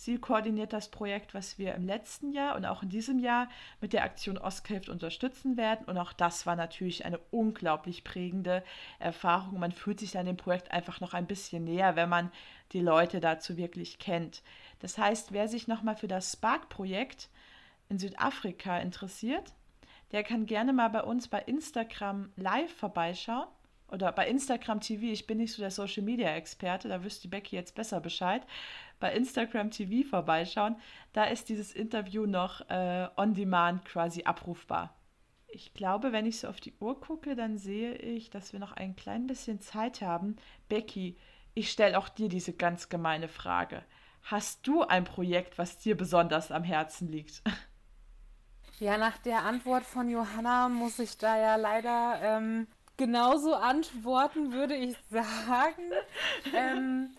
Sie 0.00 0.16
koordiniert 0.16 0.72
das 0.72 0.88
Projekt, 0.88 1.34
was 1.34 1.58
wir 1.58 1.74
im 1.74 1.84
letzten 1.84 2.32
Jahr 2.32 2.56
und 2.56 2.64
auch 2.64 2.82
in 2.82 2.88
diesem 2.88 3.18
Jahr 3.18 3.50
mit 3.82 3.92
der 3.92 4.02
Aktion 4.02 4.38
Oscar 4.38 4.80
unterstützen 4.88 5.58
werden. 5.58 5.84
Und 5.84 5.98
auch 5.98 6.14
das 6.14 6.46
war 6.46 6.56
natürlich 6.56 7.04
eine 7.04 7.18
unglaublich 7.30 8.02
prägende 8.02 8.64
Erfahrung. 8.98 9.58
Man 9.60 9.72
fühlt 9.72 10.00
sich 10.00 10.12
dann 10.12 10.24
dem 10.24 10.38
Projekt 10.38 10.70
einfach 10.70 11.00
noch 11.00 11.12
ein 11.12 11.26
bisschen 11.26 11.64
näher, 11.64 11.96
wenn 11.96 12.08
man 12.08 12.32
die 12.72 12.80
Leute 12.80 13.20
dazu 13.20 13.58
wirklich 13.58 13.98
kennt. 13.98 14.42
Das 14.78 14.96
heißt, 14.96 15.32
wer 15.32 15.48
sich 15.48 15.68
nochmal 15.68 15.96
für 15.96 16.08
das 16.08 16.32
Spark-Projekt 16.32 17.28
in 17.90 17.98
Südafrika 17.98 18.78
interessiert, 18.78 19.52
der 20.12 20.24
kann 20.24 20.46
gerne 20.46 20.72
mal 20.72 20.88
bei 20.88 21.02
uns 21.02 21.28
bei 21.28 21.40
Instagram 21.40 22.32
live 22.36 22.72
vorbeischauen. 22.72 23.48
Oder 23.88 24.12
bei 24.12 24.28
Instagram 24.28 24.80
TV, 24.80 25.06
ich 25.06 25.26
bin 25.26 25.38
nicht 25.38 25.52
so 25.52 25.62
der 25.62 25.72
Social 25.72 26.04
Media 26.04 26.28
Experte, 26.36 26.88
da 26.88 27.02
wüsste 27.02 27.26
Becky 27.26 27.56
jetzt 27.56 27.74
besser 27.74 28.00
Bescheid. 28.00 28.46
Bei 29.00 29.12
Instagram 29.12 29.72
TV 29.72 30.08
vorbeischauen, 30.08 30.76
da 31.12 31.24
ist 31.24 31.48
dieses 31.48 31.72
Interview 31.72 32.26
noch 32.26 32.68
äh, 32.70 33.08
on 33.16 33.34
demand 33.34 33.84
quasi 33.84 34.22
abrufbar. 34.22 34.94
Ich 35.48 35.74
glaube, 35.74 36.12
wenn 36.12 36.26
ich 36.26 36.38
so 36.38 36.48
auf 36.48 36.60
die 36.60 36.74
Uhr 36.78 37.00
gucke, 37.00 37.34
dann 37.34 37.58
sehe 37.58 37.94
ich, 37.94 38.30
dass 38.30 38.52
wir 38.52 38.60
noch 38.60 38.72
ein 38.72 38.94
klein 38.94 39.26
bisschen 39.26 39.60
Zeit 39.60 40.00
haben. 40.02 40.36
Becky, 40.68 41.16
ich 41.54 41.72
stelle 41.72 41.98
auch 41.98 42.08
dir 42.08 42.28
diese 42.28 42.52
ganz 42.52 42.88
gemeine 42.88 43.26
Frage. 43.26 43.82
Hast 44.22 44.66
du 44.68 44.82
ein 44.82 45.02
Projekt, 45.02 45.58
was 45.58 45.78
dir 45.78 45.96
besonders 45.96 46.52
am 46.52 46.62
Herzen 46.62 47.08
liegt? 47.08 47.42
Ja, 48.80 48.96
nach 48.96 49.18
der 49.18 49.44
Antwort 49.44 49.84
von 49.84 50.08
Johanna 50.08 50.68
muss 50.70 50.98
ich 50.98 51.18
da 51.18 51.38
ja 51.38 51.56
leider 51.56 52.18
ähm, 52.22 52.66
genauso 52.96 53.54
antworten, 53.54 54.52
würde 54.52 54.74
ich 54.74 54.96
sagen. 55.10 55.82
ähm, 56.54 57.10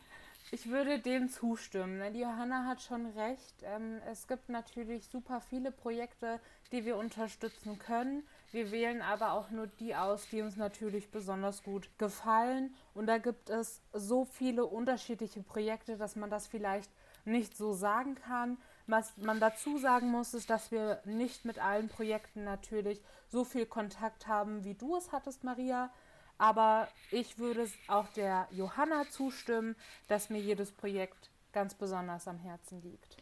Ich 0.51 0.69
würde 0.69 0.99
dem 0.99 1.29
zustimmen. 1.29 2.13
Die 2.13 2.21
Johanna 2.21 2.65
hat 2.65 2.81
schon 2.81 3.05
recht. 3.11 3.55
Ähm, 3.63 4.01
es 4.11 4.27
gibt 4.27 4.49
natürlich 4.49 5.07
super 5.07 5.39
viele 5.39 5.71
Projekte, 5.71 6.39
die 6.71 6.83
wir 6.85 6.97
unterstützen 6.97 7.77
können. 7.79 8.23
Wir 8.51 8.71
wählen 8.71 9.01
aber 9.03 9.33
auch 9.33 9.51
nur 9.51 9.67
die 9.67 9.95
aus, 9.95 10.27
die 10.29 10.41
uns 10.41 10.57
natürlich 10.57 11.11
besonders 11.11 11.63
gut 11.63 11.89
gefallen. 11.99 12.75
Und 12.95 13.07
da 13.07 13.19
gibt 13.19 13.49
es 13.51 13.81
so 13.93 14.25
viele 14.25 14.65
unterschiedliche 14.65 15.41
Projekte, 15.43 15.97
dass 15.97 16.15
man 16.15 16.29
das 16.31 16.47
vielleicht 16.47 16.91
nicht 17.25 17.55
so 17.55 17.73
sagen 17.73 18.15
kann. 18.15 18.57
Was 18.91 19.15
man 19.15 19.39
dazu 19.39 19.77
sagen 19.77 20.11
muss, 20.11 20.33
ist, 20.33 20.49
dass 20.49 20.69
wir 20.69 21.01
nicht 21.05 21.45
mit 21.45 21.59
allen 21.59 21.87
Projekten 21.87 22.43
natürlich 22.43 22.99
so 23.29 23.45
viel 23.45 23.65
Kontakt 23.65 24.27
haben, 24.27 24.65
wie 24.65 24.73
du 24.73 24.97
es 24.97 25.13
hattest, 25.13 25.45
Maria. 25.45 25.89
Aber 26.37 26.89
ich 27.09 27.37
würde 27.37 27.69
auch 27.87 28.09
der 28.09 28.49
Johanna 28.51 29.09
zustimmen, 29.09 29.77
dass 30.09 30.29
mir 30.29 30.41
jedes 30.41 30.73
Projekt 30.73 31.29
ganz 31.53 31.73
besonders 31.73 32.27
am 32.27 32.37
Herzen 32.37 32.81
liegt. 32.81 33.15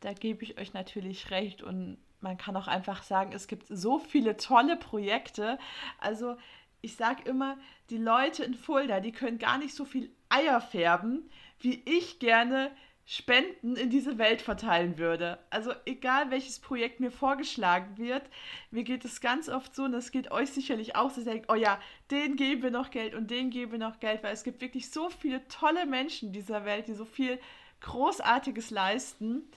Da 0.00 0.14
gebe 0.14 0.42
ich 0.42 0.58
euch 0.58 0.72
natürlich 0.72 1.30
recht 1.30 1.62
und 1.62 1.98
man 2.22 2.38
kann 2.38 2.56
auch 2.56 2.66
einfach 2.66 3.02
sagen, 3.02 3.32
es 3.34 3.46
gibt 3.46 3.66
so 3.68 3.98
viele 3.98 4.38
tolle 4.38 4.78
Projekte. 4.78 5.58
Also 5.98 6.38
ich 6.80 6.96
sage 6.96 7.28
immer, 7.28 7.58
die 7.90 7.98
Leute 7.98 8.42
in 8.42 8.54
Fulda, 8.54 9.00
die 9.00 9.12
können 9.12 9.38
gar 9.38 9.58
nicht 9.58 9.74
so 9.74 9.84
viel 9.84 10.10
Eier 10.30 10.62
färben, 10.62 11.28
wie 11.60 11.82
ich 11.84 12.20
gerne 12.20 12.70
Spenden 13.10 13.74
in 13.76 13.88
diese 13.88 14.18
Welt 14.18 14.42
verteilen 14.42 14.98
würde. 14.98 15.38
Also 15.48 15.72
egal 15.86 16.30
welches 16.30 16.58
Projekt 16.58 17.00
mir 17.00 17.10
vorgeschlagen 17.10 17.96
wird, 17.96 18.22
mir 18.70 18.84
geht 18.84 19.02
es 19.06 19.22
ganz 19.22 19.48
oft 19.48 19.74
so, 19.74 19.84
und 19.84 19.92
das 19.92 20.10
geht 20.10 20.30
euch 20.30 20.50
sicherlich 20.50 20.94
auch, 20.94 21.10
so 21.10 21.24
denkt, 21.24 21.50
oh 21.50 21.54
ja, 21.54 21.80
den 22.10 22.36
geben 22.36 22.64
wir 22.64 22.70
noch 22.70 22.90
Geld 22.90 23.14
und 23.14 23.30
den 23.30 23.48
geben 23.48 23.72
wir 23.72 23.78
noch 23.78 23.98
Geld, 23.98 24.22
weil 24.22 24.34
es 24.34 24.44
gibt 24.44 24.60
wirklich 24.60 24.90
so 24.90 25.08
viele 25.08 25.48
tolle 25.48 25.86
Menschen 25.86 26.28
in 26.28 26.32
dieser 26.34 26.66
Welt, 26.66 26.86
die 26.86 26.92
so 26.92 27.06
viel 27.06 27.40
Großartiges 27.80 28.68
leisten. 28.68 29.50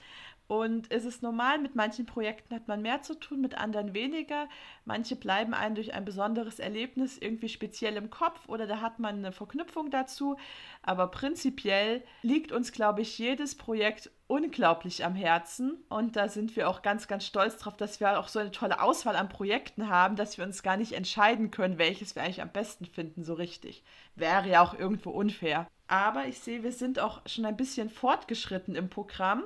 Und 0.48 0.90
es 0.90 1.04
ist 1.04 1.22
normal, 1.22 1.58
mit 1.58 1.74
manchen 1.74 2.04
Projekten 2.04 2.54
hat 2.54 2.68
man 2.68 2.82
mehr 2.82 3.02
zu 3.02 3.14
tun, 3.14 3.40
mit 3.40 3.56
anderen 3.56 3.94
weniger. 3.94 4.48
Manche 4.84 5.16
bleiben 5.16 5.54
einem 5.54 5.74
durch 5.74 5.94
ein 5.94 6.04
besonderes 6.04 6.58
Erlebnis 6.58 7.16
irgendwie 7.16 7.48
speziell 7.48 7.96
im 7.96 8.10
Kopf 8.10 8.48
oder 8.48 8.66
da 8.66 8.80
hat 8.80 8.98
man 8.98 9.18
eine 9.18 9.32
Verknüpfung 9.32 9.90
dazu. 9.90 10.36
Aber 10.82 11.06
prinzipiell 11.08 12.02
liegt 12.22 12.52
uns, 12.52 12.72
glaube 12.72 13.00
ich, 13.00 13.18
jedes 13.18 13.54
Projekt 13.54 14.10
unglaublich 14.26 15.04
am 15.04 15.14
Herzen. 15.14 15.84
Und 15.88 16.16
da 16.16 16.28
sind 16.28 16.56
wir 16.56 16.68
auch 16.68 16.82
ganz, 16.82 17.06
ganz 17.06 17.24
stolz 17.26 17.56
drauf, 17.58 17.76
dass 17.76 18.00
wir 18.00 18.18
auch 18.18 18.28
so 18.28 18.38
eine 18.38 18.50
tolle 18.50 18.82
Auswahl 18.82 19.16
an 19.16 19.28
Projekten 19.28 19.88
haben, 19.88 20.16
dass 20.16 20.38
wir 20.38 20.44
uns 20.44 20.62
gar 20.62 20.76
nicht 20.76 20.92
entscheiden 20.92 21.50
können, 21.50 21.78
welches 21.78 22.14
wir 22.14 22.22
eigentlich 22.22 22.42
am 22.42 22.52
besten 22.52 22.86
finden, 22.86 23.24
so 23.24 23.34
richtig. 23.34 23.84
Wäre 24.16 24.48
ja 24.48 24.62
auch 24.62 24.74
irgendwo 24.74 25.10
unfair. 25.10 25.66
Aber 25.86 26.26
ich 26.26 26.40
sehe, 26.40 26.62
wir 26.62 26.72
sind 26.72 26.98
auch 26.98 27.20
schon 27.26 27.44
ein 27.44 27.56
bisschen 27.56 27.90
fortgeschritten 27.90 28.74
im 28.74 28.88
Programm. 28.88 29.44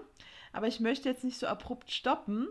Aber 0.57 0.69
ich 0.69 0.81
möchte 0.81 1.11
jetzt 1.11 1.23
nicht 1.23 1.38
so 1.38 1.47
abrupt 1.47 1.90
stoppen 1.90 2.49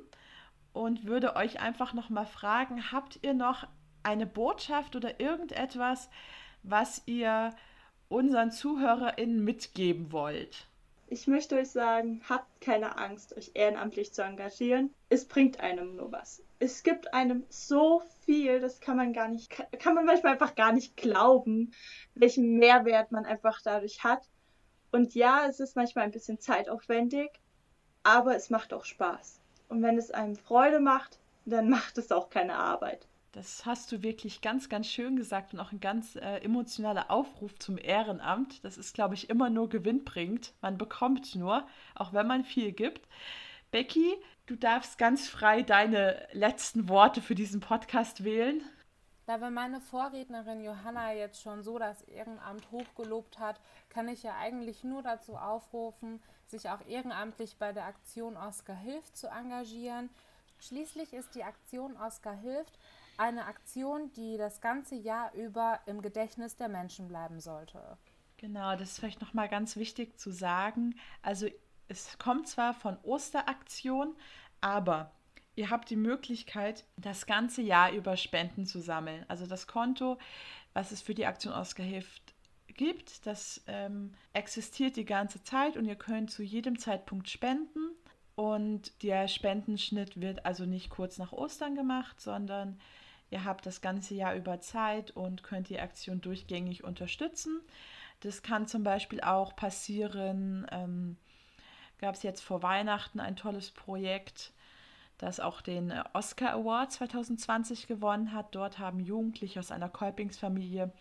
und 0.74 1.08
würde 1.08 1.36
euch 1.36 1.60
einfach 1.60 1.96
noch 1.96 2.12
mal 2.12 2.28
fragen, 2.28 2.92
habt 2.92 3.18
ihr 3.24 3.34
noch 3.34 3.68
eine 4.04 4.28
Botschaft 4.28 4.96
oder 4.96 5.20
irgendetwas, 5.20 6.12
was 6.62 7.02
ihr 7.08 7.50
unseren 8.08 8.52
ZuhörerInnen 8.52 9.44
mitgeben 9.44 10.12
wollt? 10.12 10.68
Ich 11.08 11.26
möchte 11.26 11.56
euch 11.56 11.72
sagen, 11.72 12.22
habt 12.30 12.62
keine 12.62 13.00
Angst, 13.00 13.36
euch 13.36 13.50
ehrenamtlich 13.56 14.14
zu 14.14 14.22
engagieren. 14.22 14.94
Es 15.10 15.26
bringt 15.26 15.60
einem 15.60 15.96
nur 15.96 16.12
was. 16.12 16.44
Es 16.60 16.84
gibt 16.84 17.12
einem 17.12 17.44
so 17.50 18.04
viel, 18.24 18.60
das 18.60 18.82
kann 18.82 18.98
man 18.98 19.14
gar 19.14 19.30
nicht, 19.30 19.50
kann 19.80 19.96
man 19.96 20.06
manchmal 20.06 20.34
einfach 20.34 20.54
gar 20.54 20.74
nicht 20.74 20.96
glauben, 20.96 21.74
welchen 22.14 22.60
Mehrwert 22.60 23.12
man 23.12 23.26
einfach 23.26 23.62
dadurch 23.64 24.04
hat. 24.04 24.30
Und 24.92 25.16
ja, 25.16 25.48
es 25.48 25.60
ist 25.60 25.76
manchmal 25.76 26.06
ein 26.06 26.12
bisschen 26.12 26.40
zeitaufwendig, 26.40 27.32
aber 28.06 28.36
es 28.36 28.50
macht 28.50 28.72
auch 28.74 28.86
Spaß. 28.86 29.42
Und 29.68 29.82
wenn 29.82 29.98
es 29.98 30.12
einem 30.12 30.36
Freude 30.36 30.80
macht, 30.80 31.20
dann 31.46 31.70
macht 31.70 31.98
es 31.98 32.12
auch 32.12 32.30
keine 32.30 32.56
Arbeit. 32.56 33.08
Das 33.32 33.66
hast 33.66 33.92
du 33.92 34.02
wirklich 34.02 34.40
ganz, 34.40 34.70
ganz 34.70 34.88
schön 34.88 35.18
gesagt 35.18 35.54
und 35.54 35.60
auch 35.60 35.74
ein 35.74 35.82
ganz 35.82 36.16
äh, 36.16 36.38
emotionaler 36.38 37.12
Aufruf 37.12 37.54
zum 37.60 37.78
Ehrenamt. 37.78 38.64
Das 38.64 38.78
ist, 38.78 38.94
glaube 38.94 39.16
ich, 39.16 39.30
immer 39.30 39.50
nur 39.50 39.68
gewinnbringend. 39.68 40.54
Man 40.62 40.78
bekommt 40.78 41.36
nur, 41.36 41.68
auch 41.96 42.14
wenn 42.14 42.28
man 42.28 42.46
viel 42.46 42.72
gibt. 42.72 43.10
Becky, 43.72 44.16
du 44.46 44.56
darfst 44.56 44.98
ganz 44.98 45.28
frei 45.28 45.64
deine 45.64 46.28
letzten 46.32 46.88
Worte 46.88 47.22
für 47.22 47.36
diesen 47.36 47.60
Podcast 47.60 48.24
wählen. 48.24 48.62
Da 49.26 49.42
wenn 49.42 49.54
meine 49.54 49.82
Vorrednerin 49.82 50.64
Johanna 50.64 51.14
jetzt 51.14 51.42
schon 51.42 51.64
so 51.64 51.80
das 51.80 52.04
Ehrenamt 52.04 52.70
hochgelobt 52.72 53.40
hat, 53.40 53.60
kann 53.90 54.08
ich 54.08 54.22
ja 54.24 54.36
eigentlich 54.38 54.84
nur 54.84 55.02
dazu 55.02 55.36
aufrufen, 55.36 56.22
sich 56.46 56.70
auch 56.70 56.86
ehrenamtlich 56.86 57.58
bei 57.58 57.74
der 57.74 57.86
Aktion 57.86 58.38
Oscar 58.38 58.76
hilft 58.76 59.18
zu 59.18 59.28
engagieren. 59.28 60.10
Schließlich 60.60 61.14
ist 61.14 61.34
die 61.34 61.44
Aktion 61.44 61.98
Oscar 61.98 62.34
hilft 62.34 62.78
eine 63.18 63.46
Aktion, 63.46 64.12
die 64.14 64.38
das 64.38 64.62
ganze 64.62 64.96
Jahr 64.96 65.34
über 65.34 65.80
im 65.86 66.02
Gedächtnis 66.02 66.56
der 66.56 66.68
Menschen 66.68 67.08
bleiben 67.08 67.40
sollte. 67.40 67.98
Genau, 68.38 68.74
das 68.74 68.92
ist 68.92 69.00
vielleicht 69.00 69.22
nochmal 69.22 69.48
ganz 69.48 69.76
wichtig 69.76 70.20
zu 70.20 70.32
sagen. 70.32 70.96
Also 71.22 71.48
es 71.88 72.18
kommt 72.20 72.48
zwar 72.48 72.74
von 72.74 72.98
Osteraktion, 73.04 74.16
aber 74.62 75.12
ihr 75.56 75.70
habt 75.70 75.90
die 75.90 75.96
Möglichkeit, 75.96 76.86
das 76.98 77.26
ganze 77.26 77.62
Jahr 77.62 77.92
über 77.92 78.18
Spenden 78.18 78.66
zu 78.66 78.80
sammeln. 78.80 79.26
Also 79.28 79.46
das 79.46 79.68
Konto, 79.68 80.18
was 80.74 80.92
es 80.92 81.02
für 81.02 81.16
die 81.16 81.26
Aktion 81.26 81.54
Oscar 81.54 81.84
hilft, 81.84 82.34
gibt, 82.68 83.26
das 83.26 83.64
ähm, 83.68 84.14
existiert 84.34 84.98
die 84.98 85.06
ganze 85.06 85.42
Zeit 85.44 85.78
und 85.78 85.86
ihr 85.86 85.96
könnt 85.96 86.32
zu 86.32 86.44
jedem 86.44 86.78
Zeitpunkt 86.78 87.30
spenden. 87.30 87.92
Und 88.36 89.02
der 89.02 89.30
Spendenschnitt 89.30 90.20
wird 90.20 90.46
also 90.46 90.66
nicht 90.66 90.90
kurz 90.90 91.18
nach 91.18 91.32
Ostern 91.32 91.74
gemacht, 91.74 92.20
sondern 92.20 92.80
ihr 93.30 93.46
habt 93.46 93.66
das 93.66 93.80
ganze 93.80 94.14
Jahr 94.14 94.36
über 94.36 94.60
Zeit 94.60 95.12
und 95.12 95.42
könnt 95.42 95.70
die 95.70 95.80
Aktion 95.80 96.20
durchgängig 96.20 96.84
unterstützen. 96.84 97.62
Das 98.20 98.42
kann 98.42 98.68
zum 98.68 98.84
Beispiel 98.84 99.22
auch 99.22 99.56
passieren, 99.56 100.68
ähm, 100.72 101.18
gab 101.98 102.16
es 102.16 102.24
jetzt 102.24 102.42
vor 102.42 102.62
Weihnachten 102.62 103.22
ein 103.22 103.38
tolles 103.38 103.72
Projekt, 103.72 104.52
das 105.18 105.40
auch 105.40 105.62
den 105.62 105.92
äh, 105.92 106.04
Oscar 106.14 106.54
Award 106.54 106.92
2020 106.92 107.88
gewonnen 107.88 108.34
hat. 108.34 108.54
Dort 108.54 108.80
haben 108.80 109.00
Jugendliche 109.00 109.60
aus 109.60 109.72
einer 109.72 109.90
Kolpingsfamilie 109.90 110.92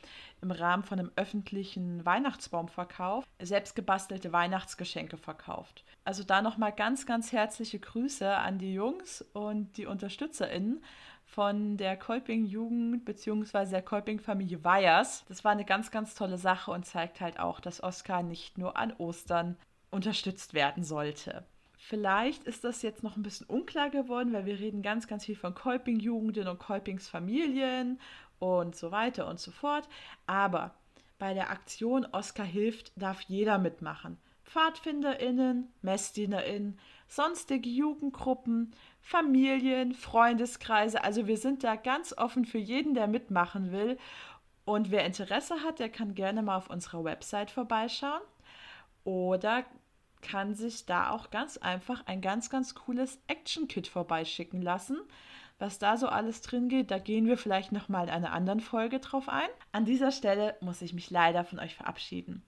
im 0.42 0.50
Rahmen 0.50 0.82
von 0.82 0.98
einem 0.98 1.12
öffentlichen 1.16 2.04
Weihnachtsbaumverkauf 2.04 3.24
selbstgebastelte 3.40 4.32
Weihnachtsgeschenke 4.32 5.16
verkauft. 5.16 5.84
Also 6.04 6.22
da 6.22 6.42
nochmal 6.42 6.72
ganz, 6.72 7.06
ganz 7.06 7.32
herzliche 7.32 7.78
Grüße 7.78 8.36
an 8.36 8.58
die 8.58 8.74
Jungs 8.74 9.22
und 9.32 9.76
die 9.76 9.86
UnterstützerInnen 9.86 10.82
von 11.24 11.76
der 11.76 11.96
Kolping-Jugend 11.96 13.04
bzw. 13.04 13.70
der 13.70 13.82
Kolping-Familie 13.82 14.62
Weyers. 14.62 15.24
Das 15.28 15.42
war 15.44 15.52
eine 15.52 15.64
ganz, 15.64 15.90
ganz 15.90 16.14
tolle 16.14 16.38
Sache 16.38 16.70
und 16.70 16.86
zeigt 16.86 17.20
halt 17.20 17.38
auch, 17.38 17.60
dass 17.60 17.82
Oscar 17.82 18.22
nicht 18.22 18.58
nur 18.58 18.76
an 18.76 18.92
Ostern 18.98 19.56
unterstützt 19.90 20.54
werden 20.54 20.84
sollte. 20.84 21.44
Vielleicht 21.86 22.44
ist 22.44 22.64
das 22.64 22.80
jetzt 22.80 23.02
noch 23.02 23.18
ein 23.18 23.22
bisschen 23.22 23.46
unklar 23.46 23.90
geworden, 23.90 24.32
weil 24.32 24.46
wir 24.46 24.58
reden 24.58 24.80
ganz, 24.80 25.06
ganz 25.06 25.26
viel 25.26 25.36
von 25.36 25.54
Kolping-Jugenden 25.54 26.48
und 26.48 26.58
Kolpings 26.58 27.08
Familien 27.08 28.00
und 28.38 28.74
so 28.74 28.90
weiter 28.90 29.28
und 29.28 29.38
so 29.38 29.50
fort. 29.50 29.86
Aber 30.26 30.74
bei 31.18 31.34
der 31.34 31.50
Aktion 31.50 32.06
Oscar 32.10 32.44
hilft 32.44 32.90
darf 32.96 33.20
jeder 33.20 33.58
mitmachen. 33.58 34.16
PfadfinderInnen, 34.44 35.70
MessdienerInnen, 35.82 36.78
sonstige 37.06 37.68
Jugendgruppen, 37.68 38.74
Familien, 39.02 39.92
Freundeskreise. 39.92 41.04
Also 41.04 41.26
wir 41.26 41.36
sind 41.36 41.64
da 41.64 41.76
ganz 41.76 42.16
offen 42.16 42.46
für 42.46 42.56
jeden, 42.56 42.94
der 42.94 43.08
mitmachen 43.08 43.72
will. 43.72 43.98
Und 44.64 44.90
wer 44.90 45.04
Interesse 45.04 45.62
hat, 45.62 45.80
der 45.80 45.90
kann 45.90 46.14
gerne 46.14 46.40
mal 46.40 46.56
auf 46.56 46.70
unserer 46.70 47.04
Website 47.04 47.50
vorbeischauen 47.50 48.22
oder 49.04 49.66
kann 50.24 50.54
sich 50.54 50.86
da 50.86 51.10
auch 51.10 51.30
ganz 51.30 51.58
einfach 51.58 52.04
ein 52.06 52.20
ganz, 52.20 52.50
ganz 52.50 52.74
cooles 52.74 53.20
Action-Kit 53.28 53.86
vorbeischicken 53.86 54.60
lassen. 54.60 54.98
Was 55.58 55.78
da 55.78 55.96
so 55.96 56.08
alles 56.08 56.40
drin 56.40 56.68
geht, 56.68 56.90
da 56.90 56.98
gehen 56.98 57.26
wir 57.26 57.38
vielleicht 57.38 57.70
nochmal 57.70 58.08
in 58.08 58.14
einer 58.14 58.32
anderen 58.32 58.58
Folge 58.58 58.98
drauf 58.98 59.28
ein. 59.28 59.48
An 59.70 59.84
dieser 59.84 60.10
Stelle 60.10 60.56
muss 60.60 60.82
ich 60.82 60.92
mich 60.92 61.10
leider 61.10 61.44
von 61.44 61.60
euch 61.60 61.76
verabschieden. 61.76 62.42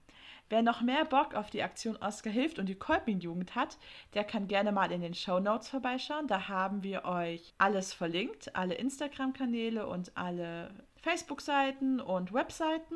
Wer 0.49 0.61
noch 0.61 0.81
mehr 0.81 1.05
Bock 1.05 1.35
auf 1.35 1.49
die 1.49 1.63
Aktion 1.63 1.97
Oscar 1.97 2.29
hilft 2.29 2.57
und 2.57 2.67
die 2.67 2.75
Kolping-Jugend 2.75 3.55
hat, 3.55 3.77
der 4.13 4.23
kann 4.23 4.47
gerne 4.47 4.71
mal 4.71 4.91
in 4.91 5.01
den 5.01 5.13
Show 5.13 5.39
Notes 5.39 5.69
vorbeischauen. 5.69 6.27
Da 6.27 6.47
haben 6.47 6.83
wir 6.83 7.05
euch 7.05 7.53
alles 7.57 7.93
verlinkt, 7.93 8.55
alle 8.55 8.75
Instagram-Kanäle 8.75 9.87
und 9.87 10.11
alle 10.15 10.71
Facebook-Seiten 11.01 11.99
und 11.99 12.33
Webseiten. 12.33 12.95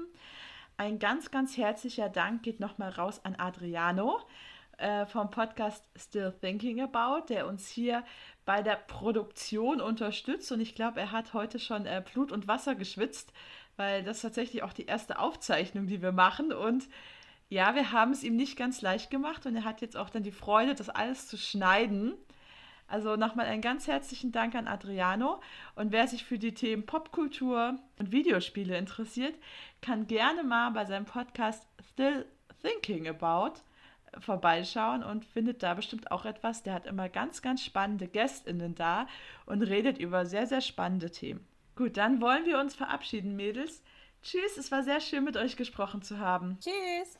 Ein 0.77 0.97
ganz, 0.97 1.29
ganz 1.29 1.57
herzlicher 1.57 2.09
Dank 2.09 2.43
geht 2.43 2.59
nochmal 2.59 2.89
raus 2.89 3.21
an 3.23 3.35
Adriano 3.35 4.19
äh, 4.81 5.05
vom 5.05 5.29
Podcast 5.31 5.87
Still 5.95 6.33
Thinking 6.41 6.81
About, 6.81 7.27
der 7.29 7.47
uns 7.47 7.67
hier 7.67 8.03
bei 8.45 8.61
der 8.61 8.75
Produktion 8.75 9.79
unterstützt. 9.79 10.51
Und 10.51 10.59
ich 10.59 10.75
glaube, 10.75 10.99
er 10.99 11.11
hat 11.11 11.33
heute 11.33 11.59
schon 11.59 11.85
äh, 11.85 12.03
Blut 12.13 12.31
und 12.31 12.47
Wasser 12.47 12.75
geschwitzt, 12.75 13.31
weil 13.77 14.03
das 14.03 14.21
tatsächlich 14.21 14.63
auch 14.63 14.73
die 14.73 14.85
erste 14.87 15.19
Aufzeichnung, 15.19 15.87
die 15.87 16.01
wir 16.01 16.11
machen. 16.11 16.51
Und 16.51 16.87
Ja, 17.49 17.75
wir 17.75 17.91
haben 17.91 18.11
es 18.13 18.23
ihm 18.23 18.37
nicht 18.37 18.57
ganz 18.57 18.81
leicht 18.81 19.09
gemacht 19.11 19.45
und 19.45 19.57
er 19.57 19.65
hat 19.65 19.81
jetzt 19.81 19.97
auch 19.97 20.09
dann 20.09 20.23
die 20.23 20.31
Freude, 20.31 20.73
das 20.73 20.87
alles 20.89 21.27
zu 21.27 21.37
schneiden. 21.37 22.13
Also 22.87 23.17
nochmal 23.17 23.45
einen 23.45 23.61
ganz 23.61 23.87
herzlichen 23.87 24.31
Dank 24.31 24.55
an 24.55 24.67
Adriano. 24.67 25.41
Und 25.75 25.91
wer 25.91 26.07
sich 26.07 26.23
für 26.23 26.39
die 26.39 26.53
Themen 26.53 26.85
Popkultur 26.85 27.77
und 27.99 28.11
Videospiele 28.13 28.77
interessiert, 28.77 29.35
kann 29.81 30.07
gerne 30.07 30.43
mal 30.43 30.71
bei 30.71 30.85
seinem 30.85 31.05
Podcast 31.05 31.67
Still 31.91 32.25
Thinking 32.61 33.07
About 33.09 33.61
vorbeischauen 34.19 35.03
und 35.03 35.25
findet 35.25 35.63
da 35.63 35.73
bestimmt 35.73 36.11
auch 36.11 36.25
etwas. 36.25 36.63
Der 36.63 36.73
hat 36.73 36.85
immer 36.85 37.09
ganz, 37.09 37.41
ganz 37.41 37.63
spannende 37.63 38.07
GästInnen 38.07 38.75
da 38.75 39.07
und 39.45 39.61
redet 39.61 39.97
über 39.97 40.25
sehr, 40.25 40.47
sehr 40.47 40.61
spannende 40.61 41.11
Themen. 41.11 41.45
Gut, 41.75 41.97
dann 41.97 42.21
wollen 42.21 42.45
wir 42.45 42.59
uns 42.59 42.75
verabschieden, 42.75 43.35
Mädels. 43.35 43.81
Tschüss, 44.21 44.57
es 44.57 44.71
war 44.71 44.83
sehr 44.83 44.99
schön 44.99 45.23
mit 45.23 45.37
euch 45.37 45.55
gesprochen 45.55 46.01
zu 46.01 46.19
haben. 46.19 46.59
Tschüss. 46.59 47.17